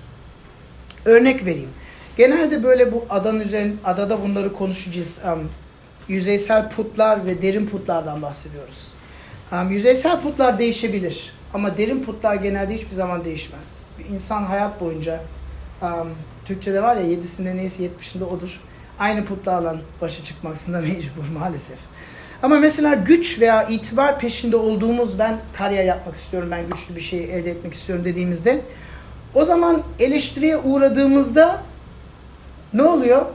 Örnek 1.04 1.44
vereyim. 1.44 1.70
Genelde 2.16 2.62
böyle 2.64 2.92
bu 2.92 3.06
adanın 3.10 3.40
üzerinde 3.40 3.76
adada 3.84 4.22
bunları 4.22 4.52
konuşacağız. 4.52 5.20
Yüzeysel 6.08 6.70
putlar 6.70 7.26
ve 7.26 7.42
derin 7.42 7.66
putlardan 7.66 8.22
bahsediyoruz. 8.22 8.88
Um, 9.52 9.70
yüzeysel 9.70 10.20
putlar 10.20 10.58
değişebilir 10.58 11.32
ama 11.54 11.76
derin 11.76 12.02
putlar 12.02 12.34
genelde 12.34 12.74
hiçbir 12.74 12.94
zaman 12.94 13.24
değişmez. 13.24 13.86
İnsan 14.12 14.42
hayat 14.42 14.80
boyunca 14.80 15.20
um, 15.82 16.10
Türkçe'de 16.44 16.82
var 16.82 16.96
ya 16.96 17.02
yedisinde 17.02 17.56
neyse 17.56 17.82
yetmişinde 17.82 18.24
odur. 18.24 18.60
Aynı 18.98 19.24
putlarla 19.24 19.76
başa 20.00 20.24
çıkmaksında 20.24 20.80
mecbur 20.80 21.28
maalesef. 21.38 21.78
Ama 22.42 22.58
mesela 22.58 22.94
güç 22.94 23.40
veya 23.40 23.68
itibar 23.68 24.18
peşinde 24.18 24.56
olduğumuz 24.56 25.18
ben 25.18 25.38
kariyer 25.52 25.84
yapmak 25.84 26.16
istiyorum, 26.16 26.48
ben 26.50 26.68
güçlü 26.68 26.96
bir 26.96 27.00
şey 27.00 27.24
elde 27.24 27.50
etmek 27.50 27.72
istiyorum 27.72 28.04
dediğimizde 28.04 28.60
o 29.34 29.44
zaman 29.44 29.82
eleştiriye 29.98 30.56
uğradığımızda 30.56 31.62
ne 32.74 32.82
oluyor? 32.82 33.26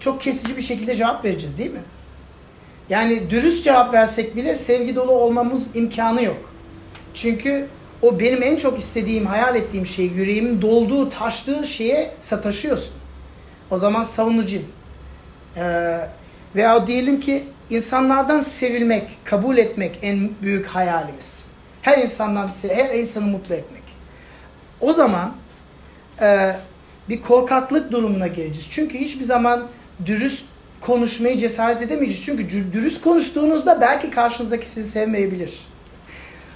Çok 0.00 0.20
kesici 0.20 0.56
bir 0.56 0.62
şekilde 0.62 0.96
cevap 0.96 1.24
vereceğiz 1.24 1.58
değil 1.58 1.70
mi? 1.70 1.82
Yani 2.90 3.30
dürüst 3.30 3.64
cevap 3.64 3.94
versek 3.94 4.36
bile 4.36 4.54
sevgi 4.54 4.96
dolu 4.96 5.12
olmamız 5.12 5.76
imkanı 5.76 6.22
yok. 6.22 6.52
Çünkü 7.14 7.66
o 8.02 8.20
benim 8.20 8.42
en 8.42 8.56
çok 8.56 8.78
istediğim, 8.78 9.26
hayal 9.26 9.56
ettiğim 9.56 9.86
şey, 9.86 10.06
yüreğimin 10.06 10.62
dolduğu, 10.62 11.08
taştığı 11.08 11.66
şeye 11.66 12.10
sataşıyorsun. 12.20 12.94
O 13.70 13.78
zaman 13.78 14.02
savunucu. 14.02 14.58
Ee, 15.56 16.00
veya 16.54 16.86
diyelim 16.86 17.20
ki 17.20 17.44
insanlardan 17.70 18.40
sevilmek, 18.40 19.04
kabul 19.24 19.58
etmek 19.58 19.98
en 20.02 20.30
büyük 20.42 20.66
hayalimiz. 20.66 21.50
Her 21.82 21.98
insandan, 21.98 22.50
her 22.68 22.94
insanı 22.94 23.26
mutlu 23.26 23.54
etmek. 23.54 23.82
O 24.80 24.92
zaman 24.92 25.32
e, 26.20 26.56
bir 27.08 27.22
korkaklık 27.22 27.92
durumuna 27.92 28.26
gireceğiz. 28.26 28.66
Çünkü 28.70 28.98
hiçbir 28.98 29.24
zaman 29.24 29.66
dürüst 30.06 30.46
konuşmayı 30.80 31.38
cesaret 31.38 31.82
edemeyeceğiz. 31.82 32.24
Çünkü 32.24 32.72
dürüst 32.72 33.02
konuştuğunuzda 33.02 33.80
belki 33.80 34.10
karşınızdaki 34.10 34.68
sizi 34.68 34.90
sevmeyebilir. 34.90 35.66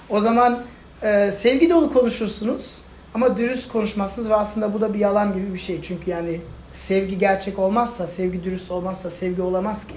O 0.09 0.21
zaman 0.21 0.59
e, 1.01 1.31
sevgi 1.31 1.69
dolu 1.69 1.93
konuşursunuz 1.93 2.77
ama 3.13 3.37
dürüst 3.37 3.71
konuşmazsınız 3.71 4.29
ve 4.29 4.35
aslında 4.35 4.73
bu 4.73 4.81
da 4.81 4.93
bir 4.93 4.99
yalan 4.99 5.33
gibi 5.33 5.53
bir 5.53 5.59
şey. 5.59 5.81
Çünkü 5.81 6.11
yani 6.11 6.39
sevgi 6.73 7.17
gerçek 7.17 7.59
olmazsa, 7.59 8.07
sevgi 8.07 8.43
dürüst 8.43 8.71
olmazsa 8.71 9.09
sevgi 9.09 9.41
olamaz 9.41 9.87
ki. 9.87 9.95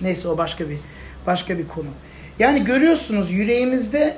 Neyse 0.00 0.28
o 0.28 0.38
başka 0.38 0.68
bir 0.68 0.78
başka 1.26 1.58
bir 1.58 1.68
konu. 1.68 1.88
Yani 2.38 2.64
görüyorsunuz 2.64 3.32
yüreğimizde 3.32 4.16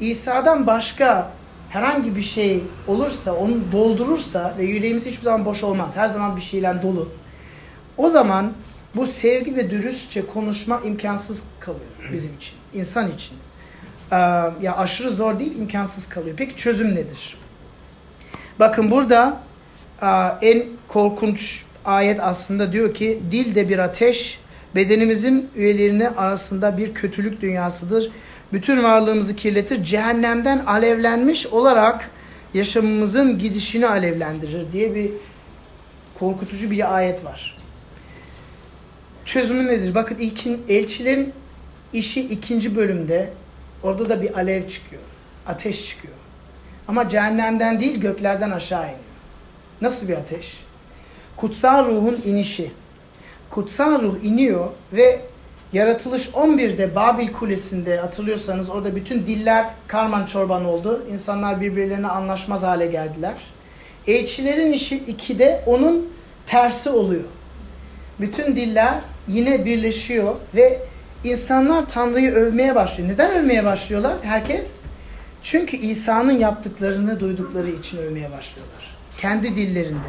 İsa'dan 0.00 0.66
başka 0.66 1.30
herhangi 1.70 2.16
bir 2.16 2.22
şey 2.22 2.62
olursa, 2.88 3.32
onu 3.32 3.54
doldurursa 3.72 4.54
ve 4.58 4.64
yüreğimiz 4.64 5.06
hiçbir 5.06 5.22
zaman 5.22 5.44
boş 5.44 5.64
olmaz. 5.64 5.96
Her 5.96 6.08
zaman 6.08 6.36
bir 6.36 6.40
şeyle 6.40 6.82
dolu. 6.82 7.08
O 8.00 8.10
zaman 8.10 8.52
bu 8.96 9.06
sevgi 9.06 9.56
ve 9.56 9.70
dürüstçe 9.70 10.26
konuşma 10.26 10.80
imkansız 10.84 11.42
kalıyor 11.60 11.84
bizim 12.12 12.36
için, 12.36 12.54
insan 12.74 13.10
için. 13.12 13.34
Ee, 14.12 14.16
ya 14.62 14.76
aşırı 14.76 15.10
zor 15.10 15.38
değil, 15.38 15.58
imkansız 15.58 16.08
kalıyor. 16.08 16.36
Peki 16.38 16.56
çözüm 16.56 16.94
nedir? 16.94 17.36
Bakın 18.58 18.90
burada 18.90 19.40
e, 20.02 20.06
en 20.42 20.64
korkunç 20.88 21.64
ayet 21.84 22.20
aslında 22.20 22.72
diyor 22.72 22.94
ki 22.94 23.20
dil 23.30 23.54
de 23.54 23.68
bir 23.68 23.78
ateş, 23.78 24.38
bedenimizin 24.74 25.50
üyelerine 25.56 26.08
arasında 26.08 26.78
bir 26.78 26.94
kötülük 26.94 27.42
dünyasıdır 27.42 28.10
bütün 28.52 28.82
varlığımızı 28.82 29.36
kirletir. 29.36 29.84
Cehennemden 29.84 30.58
alevlenmiş 30.66 31.46
olarak 31.46 32.10
yaşamımızın 32.54 33.38
gidişini 33.38 33.88
alevlendirir 33.88 34.72
diye 34.72 34.94
bir 34.94 35.10
korkutucu 36.18 36.70
bir 36.70 36.96
ayet 36.96 37.24
var. 37.24 37.59
Çözümü 39.30 39.66
nedir? 39.66 39.94
Bakın 39.94 40.18
ilkin, 40.18 40.62
elçilerin 40.68 41.32
işi 41.92 42.20
ikinci 42.20 42.76
bölümde 42.76 43.30
orada 43.82 44.08
da 44.08 44.22
bir 44.22 44.34
alev 44.34 44.68
çıkıyor. 44.68 45.02
Ateş 45.46 45.86
çıkıyor. 45.86 46.14
Ama 46.88 47.08
cehennemden 47.08 47.80
değil 47.80 48.00
göklerden 48.00 48.50
aşağı 48.50 48.82
iniyor. 48.82 48.98
Nasıl 49.80 50.08
bir 50.08 50.16
ateş? 50.16 50.60
Kutsal 51.36 51.86
ruhun 51.86 52.20
inişi. 52.24 52.70
Kutsal 53.50 54.02
ruh 54.02 54.24
iniyor 54.24 54.68
ve 54.92 55.20
Yaratılış 55.72 56.28
11'de 56.28 56.94
Babil 56.94 57.32
Kulesi'nde 57.32 57.96
hatırlıyorsanız 57.96 58.70
orada 58.70 58.96
bütün 58.96 59.26
diller 59.26 59.66
karman 59.86 60.26
çorban 60.26 60.64
oldu. 60.64 61.06
İnsanlar 61.12 61.60
birbirlerine 61.60 62.08
anlaşmaz 62.08 62.62
hale 62.62 62.86
geldiler. 62.86 63.34
Elçilerin 64.06 64.72
işi 64.72 64.98
2'de 64.98 65.64
onun 65.66 66.12
tersi 66.46 66.90
oluyor. 66.90 67.24
Bütün 68.20 68.56
diller 68.56 68.94
yine 69.28 69.64
birleşiyor 69.64 70.34
ve 70.54 70.78
insanlar 71.24 71.88
Tanrı'yı 71.88 72.30
övmeye 72.32 72.74
başlıyor. 72.74 73.08
Neden 73.08 73.30
övmeye 73.30 73.64
başlıyorlar 73.64 74.16
herkes? 74.22 74.82
Çünkü 75.42 75.76
İsa'nın 75.76 76.38
yaptıklarını 76.38 77.20
duydukları 77.20 77.70
için 77.70 77.98
övmeye 77.98 78.30
başlıyorlar. 78.30 78.96
Kendi 79.18 79.56
dillerinde. 79.56 80.08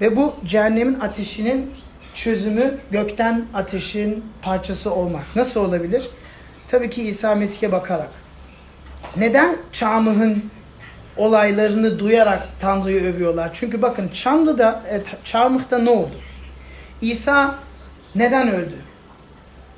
Ve 0.00 0.16
bu 0.16 0.34
cehennemin 0.44 1.00
ateşinin 1.00 1.70
çözümü 2.14 2.78
gökten 2.90 3.44
ateşin 3.54 4.24
parçası 4.42 4.94
olmak. 4.94 5.24
Nasıl 5.36 5.60
olabilir? 5.60 6.08
Tabii 6.68 6.90
ki 6.90 7.02
İsa 7.02 7.34
Mesih'e 7.34 7.72
bakarak. 7.72 8.10
Neden 9.16 9.56
Çamlıh'ın 9.72 10.50
olaylarını 11.16 11.98
duyarak 11.98 12.48
Tanrı'yı 12.60 13.02
övüyorlar? 13.02 13.50
Çünkü 13.54 13.82
bakın 13.82 14.10
Çamlı'da, 14.14 14.82
e, 14.90 15.02
Çarmıh'ta 15.24 15.78
ne 15.78 15.90
oldu? 15.90 16.14
İsa 17.02 17.58
neden 18.14 18.48
öldü? 18.50 18.74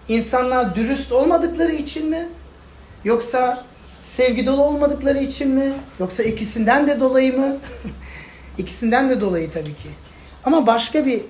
İnsanlar 0.08 0.74
dürüst 0.74 1.12
olmadıkları 1.12 1.72
için 1.72 2.10
mi? 2.10 2.28
Yoksa 3.04 3.64
sevgi 4.00 4.46
dolu 4.46 4.62
olmadıkları 4.62 5.18
için 5.18 5.48
mi? 5.48 5.72
Yoksa 6.00 6.22
ikisinden 6.22 6.87
de 6.87 7.00
dolayı 7.00 7.38
mı? 7.38 7.56
İkisinden 8.58 9.10
de 9.10 9.20
dolayı 9.20 9.50
tabii 9.50 9.74
ki. 9.74 9.88
Ama 10.44 10.66
başka 10.66 11.06
bir 11.06 11.22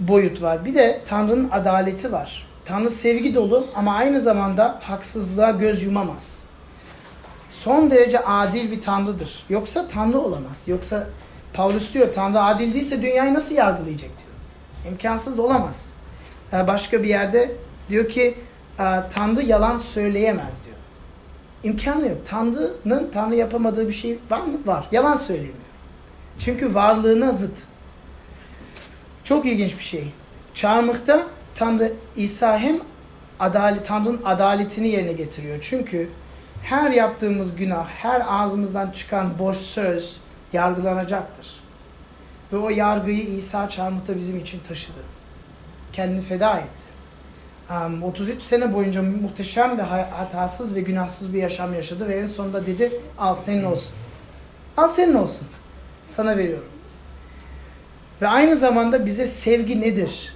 boyut 0.00 0.42
var. 0.42 0.64
Bir 0.64 0.74
de 0.74 1.00
Tanrı'nın 1.04 1.50
adaleti 1.50 2.12
var. 2.12 2.46
Tanrı 2.64 2.90
sevgi 2.90 3.34
dolu 3.34 3.66
ama 3.74 3.94
aynı 3.94 4.20
zamanda 4.20 4.78
haksızlığa 4.82 5.50
göz 5.50 5.82
yumamaz. 5.82 6.44
Son 7.50 7.90
derece 7.90 8.24
adil 8.24 8.70
bir 8.70 8.80
Tanrı'dır. 8.80 9.44
Yoksa 9.48 9.88
Tanrı 9.88 10.18
olamaz. 10.18 10.64
Yoksa 10.66 11.06
Paulus 11.52 11.94
diyor 11.94 12.12
Tanrı 12.12 12.42
adil 12.42 12.74
değilse 12.74 13.02
dünyayı 13.02 13.34
nasıl 13.34 13.54
yargılayacak 13.54 14.10
diyor. 14.18 14.25
İmkansız 14.90 15.38
olamaz. 15.38 15.94
Ee, 16.52 16.66
başka 16.66 17.02
bir 17.02 17.08
yerde 17.08 17.52
diyor 17.88 18.08
ki 18.08 18.34
ee, 18.80 18.84
Tanrı 19.10 19.42
yalan 19.42 19.78
söyleyemez 19.78 20.64
diyor. 20.64 20.76
İmkanı 21.64 22.08
yok. 22.08 22.18
Tanrı'nın 22.24 23.10
Tanrı 23.10 23.36
yapamadığı 23.36 23.88
bir 23.88 23.92
şey 23.92 24.18
var 24.30 24.40
mı? 24.40 24.58
Var. 24.66 24.88
Yalan 24.92 25.16
söylemiyor. 25.16 25.54
Çünkü 26.38 26.74
varlığına 26.74 27.32
zıt. 27.32 27.58
Çok 29.24 29.46
ilginç 29.46 29.78
bir 29.78 29.84
şey. 29.84 30.12
Çarmıhta 30.54 31.26
Tanrı 31.54 31.92
İsa 32.16 32.58
hem 32.58 32.76
adalet, 33.40 33.86
Tanrı'nın 33.86 34.20
adaletini 34.24 34.88
yerine 34.88 35.12
getiriyor. 35.12 35.58
Çünkü 35.62 36.08
her 36.62 36.90
yaptığımız 36.90 37.56
günah, 37.56 37.88
her 37.88 38.22
ağzımızdan 38.28 38.90
çıkan 38.90 39.38
boş 39.38 39.56
söz 39.56 40.20
yargılanacaktır. 40.52 41.65
Ve 42.52 42.56
o 42.56 42.70
yargıyı 42.70 43.22
İsa 43.22 43.68
çarmıhta 43.68 44.16
bizim 44.16 44.40
için 44.40 44.60
taşıdı. 44.68 45.00
Kendini 45.92 46.20
feda 46.20 46.58
etti. 46.58 46.86
Um, 47.70 48.02
33 48.02 48.42
sene 48.42 48.74
boyunca 48.74 49.02
muhteşem 49.02 49.78
ve 49.78 49.82
hatasız 49.82 50.74
ve 50.74 50.80
günahsız 50.80 51.34
bir 51.34 51.42
yaşam 51.42 51.74
yaşadı 51.74 52.08
ve 52.08 52.14
en 52.14 52.26
sonunda 52.26 52.66
dedi 52.66 52.92
al 53.18 53.34
senin 53.34 53.64
olsun. 53.64 53.94
Al 54.76 54.88
senin 54.88 55.14
olsun. 55.14 55.48
Sana 56.06 56.36
veriyorum. 56.36 56.68
Ve 58.22 58.28
aynı 58.28 58.56
zamanda 58.56 59.06
bize 59.06 59.26
sevgi 59.26 59.80
nedir? 59.80 60.34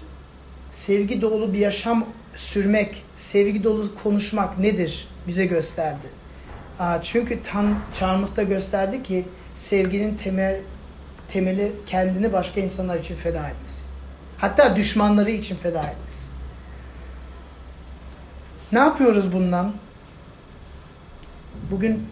Sevgi 0.72 1.22
dolu 1.22 1.52
bir 1.52 1.58
yaşam 1.58 2.04
sürmek, 2.36 3.04
sevgi 3.14 3.64
dolu 3.64 3.94
konuşmak 4.02 4.58
nedir? 4.58 5.08
Bize 5.26 5.46
gösterdi. 5.46 6.06
Çünkü 7.02 7.42
tam 7.42 7.78
çarmıhta 7.94 8.42
gösterdi 8.42 9.02
ki 9.02 9.24
sevginin 9.54 10.16
temel 10.16 10.60
temeli 11.32 11.72
kendini 11.86 12.32
başka 12.32 12.60
insanlar 12.60 12.98
için 12.98 13.14
feda 13.14 13.48
etmesi. 13.48 13.84
Hatta 14.38 14.76
düşmanları 14.76 15.30
için 15.30 15.56
feda 15.56 15.80
etmesi. 15.80 16.30
Ne 18.72 18.78
yapıyoruz 18.78 19.32
bundan? 19.32 19.72
Bugün 21.70 22.06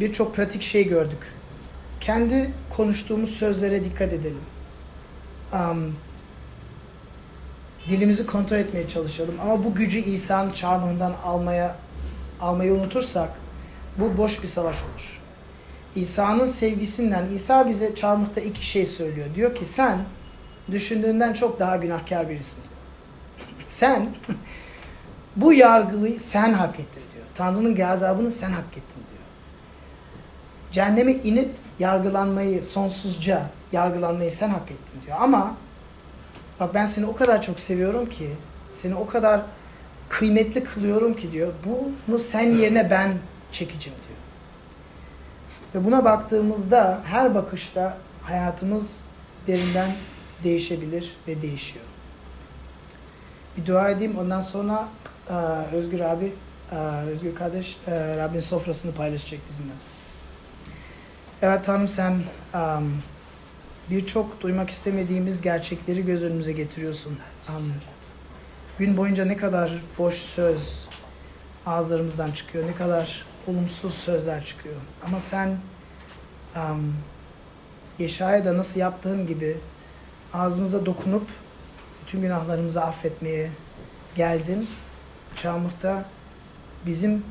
birçok 0.00 0.36
pratik 0.36 0.62
şey 0.62 0.88
gördük. 0.88 1.18
Kendi 2.00 2.50
konuştuğumuz 2.76 3.30
sözlere 3.30 3.84
dikkat 3.84 4.12
edelim. 4.12 4.40
Um, 5.52 5.96
dilimizi 7.88 8.26
kontrol 8.26 8.56
etmeye 8.56 8.88
çalışalım. 8.88 9.34
Ama 9.42 9.64
bu 9.64 9.74
gücü 9.74 9.98
İsa'nın 9.98 10.50
çarmıhından 10.50 11.14
almaya 11.24 11.76
almayı 12.40 12.72
unutursak 12.72 13.30
bu 13.98 14.16
boş 14.16 14.42
bir 14.42 14.48
savaş 14.48 14.82
olur. 14.82 15.21
İsa'nın 15.96 16.46
sevgisinden 16.46 17.28
İsa 17.34 17.68
bize 17.68 17.94
çarmıhta 17.94 18.40
iki 18.40 18.66
şey 18.66 18.86
söylüyor. 18.86 19.26
Diyor 19.34 19.54
ki 19.54 19.66
sen 19.66 19.98
düşündüğünden 20.70 21.32
çok 21.32 21.60
daha 21.60 21.76
günahkar 21.76 22.28
birisin. 22.28 22.62
sen 23.66 24.06
bu 25.36 25.52
yargıyı 25.52 26.20
sen 26.20 26.52
hak 26.52 26.74
ettin 26.80 27.02
diyor. 27.14 27.24
Tanrı'nın 27.34 27.74
gazabını 27.74 28.30
sen 28.30 28.50
hak 28.50 28.68
ettin 28.70 29.02
diyor. 29.10 29.22
Cehenneme 30.72 31.12
inip 31.12 31.50
yargılanmayı, 31.78 32.62
sonsuzca 32.62 33.50
yargılanmayı 33.72 34.30
sen 34.30 34.48
hak 34.48 34.70
ettin 34.70 35.06
diyor. 35.06 35.16
Ama 35.20 35.56
bak 36.60 36.74
ben 36.74 36.86
seni 36.86 37.06
o 37.06 37.16
kadar 37.16 37.42
çok 37.42 37.60
seviyorum 37.60 38.08
ki, 38.08 38.30
seni 38.70 38.94
o 38.94 39.06
kadar 39.06 39.42
kıymetli 40.08 40.64
kılıyorum 40.64 41.14
ki 41.14 41.32
diyor. 41.32 41.52
Bunu 42.08 42.18
sen 42.18 42.56
yerine 42.56 42.90
ben 42.90 43.12
çekeceğim 43.52 43.98
diyor. 43.98 44.11
Ve 45.74 45.84
buna 45.84 46.04
baktığımızda 46.04 47.00
her 47.04 47.34
bakışta 47.34 47.98
hayatımız 48.22 49.00
derinden 49.46 49.90
değişebilir 50.44 51.16
ve 51.28 51.42
değişiyor. 51.42 51.84
Bir 53.56 53.66
dua 53.66 53.90
edeyim 53.90 54.18
ondan 54.18 54.40
sonra 54.40 54.88
e, 55.30 55.34
Özgür 55.72 56.00
abi, 56.00 56.32
e, 56.72 56.76
Özgür 57.06 57.34
kardeş 57.34 57.76
e, 57.86 58.16
Rabbin 58.16 58.40
sofrasını 58.40 58.94
paylaşacak 58.94 59.40
bizimle. 59.50 59.72
Evet 61.42 61.64
Tanrım 61.64 61.88
sen 61.88 62.22
birçok 63.90 64.40
duymak 64.40 64.70
istemediğimiz 64.70 65.42
gerçekleri 65.42 66.06
göz 66.06 66.22
önümüze 66.22 66.52
getiriyorsun. 66.52 67.18
Um, 67.48 67.72
gün 68.78 68.96
boyunca 68.96 69.24
ne 69.24 69.36
kadar 69.36 69.72
boş 69.98 70.14
söz 70.14 70.88
ağızlarımızdan 71.66 72.32
çıkıyor, 72.32 72.66
ne 72.66 72.74
kadar 72.74 73.26
olumsuz 73.48 73.94
sözler 73.94 74.44
çıkıyor. 74.44 74.74
Ama 75.06 75.20
sen 75.20 75.56
um, 76.56 76.94
Yeşaya'da 77.98 78.58
nasıl 78.58 78.80
yaptığın 78.80 79.26
gibi 79.26 79.56
ağzımıza 80.34 80.86
dokunup 80.86 81.26
bütün 82.02 82.22
günahlarımızı 82.22 82.82
affetmeye 82.82 83.50
geldin. 84.14 84.68
Çarmıhta 85.36 86.04
bizim 86.86 87.24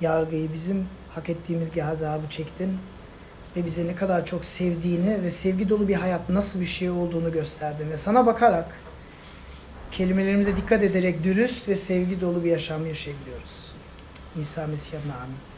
yargıyı, 0.00 0.52
bizim 0.52 0.86
hak 1.14 1.28
ettiğimiz 1.28 1.72
gazabı 1.72 2.30
çektin 2.30 2.78
ve 3.56 3.64
bize 3.66 3.86
ne 3.86 3.94
kadar 3.94 4.26
çok 4.26 4.44
sevdiğini 4.44 5.22
ve 5.22 5.30
sevgi 5.30 5.68
dolu 5.68 5.88
bir 5.88 5.94
hayat 5.94 6.28
nasıl 6.28 6.60
bir 6.60 6.66
şey 6.66 6.90
olduğunu 6.90 7.32
gösterdin 7.32 7.90
ve 7.90 7.96
sana 7.96 8.26
bakarak 8.26 8.78
kelimelerimize 9.92 10.56
dikkat 10.56 10.82
ederek 10.82 11.24
dürüst 11.24 11.68
ve 11.68 11.76
sevgi 11.76 12.20
dolu 12.20 12.44
bir 12.44 12.50
yaşam 12.50 12.86
yaşayabiliyoruz. 12.86 13.61
Isa 14.36 14.66
Messiah 14.66 15.04
Namen. 15.04 15.51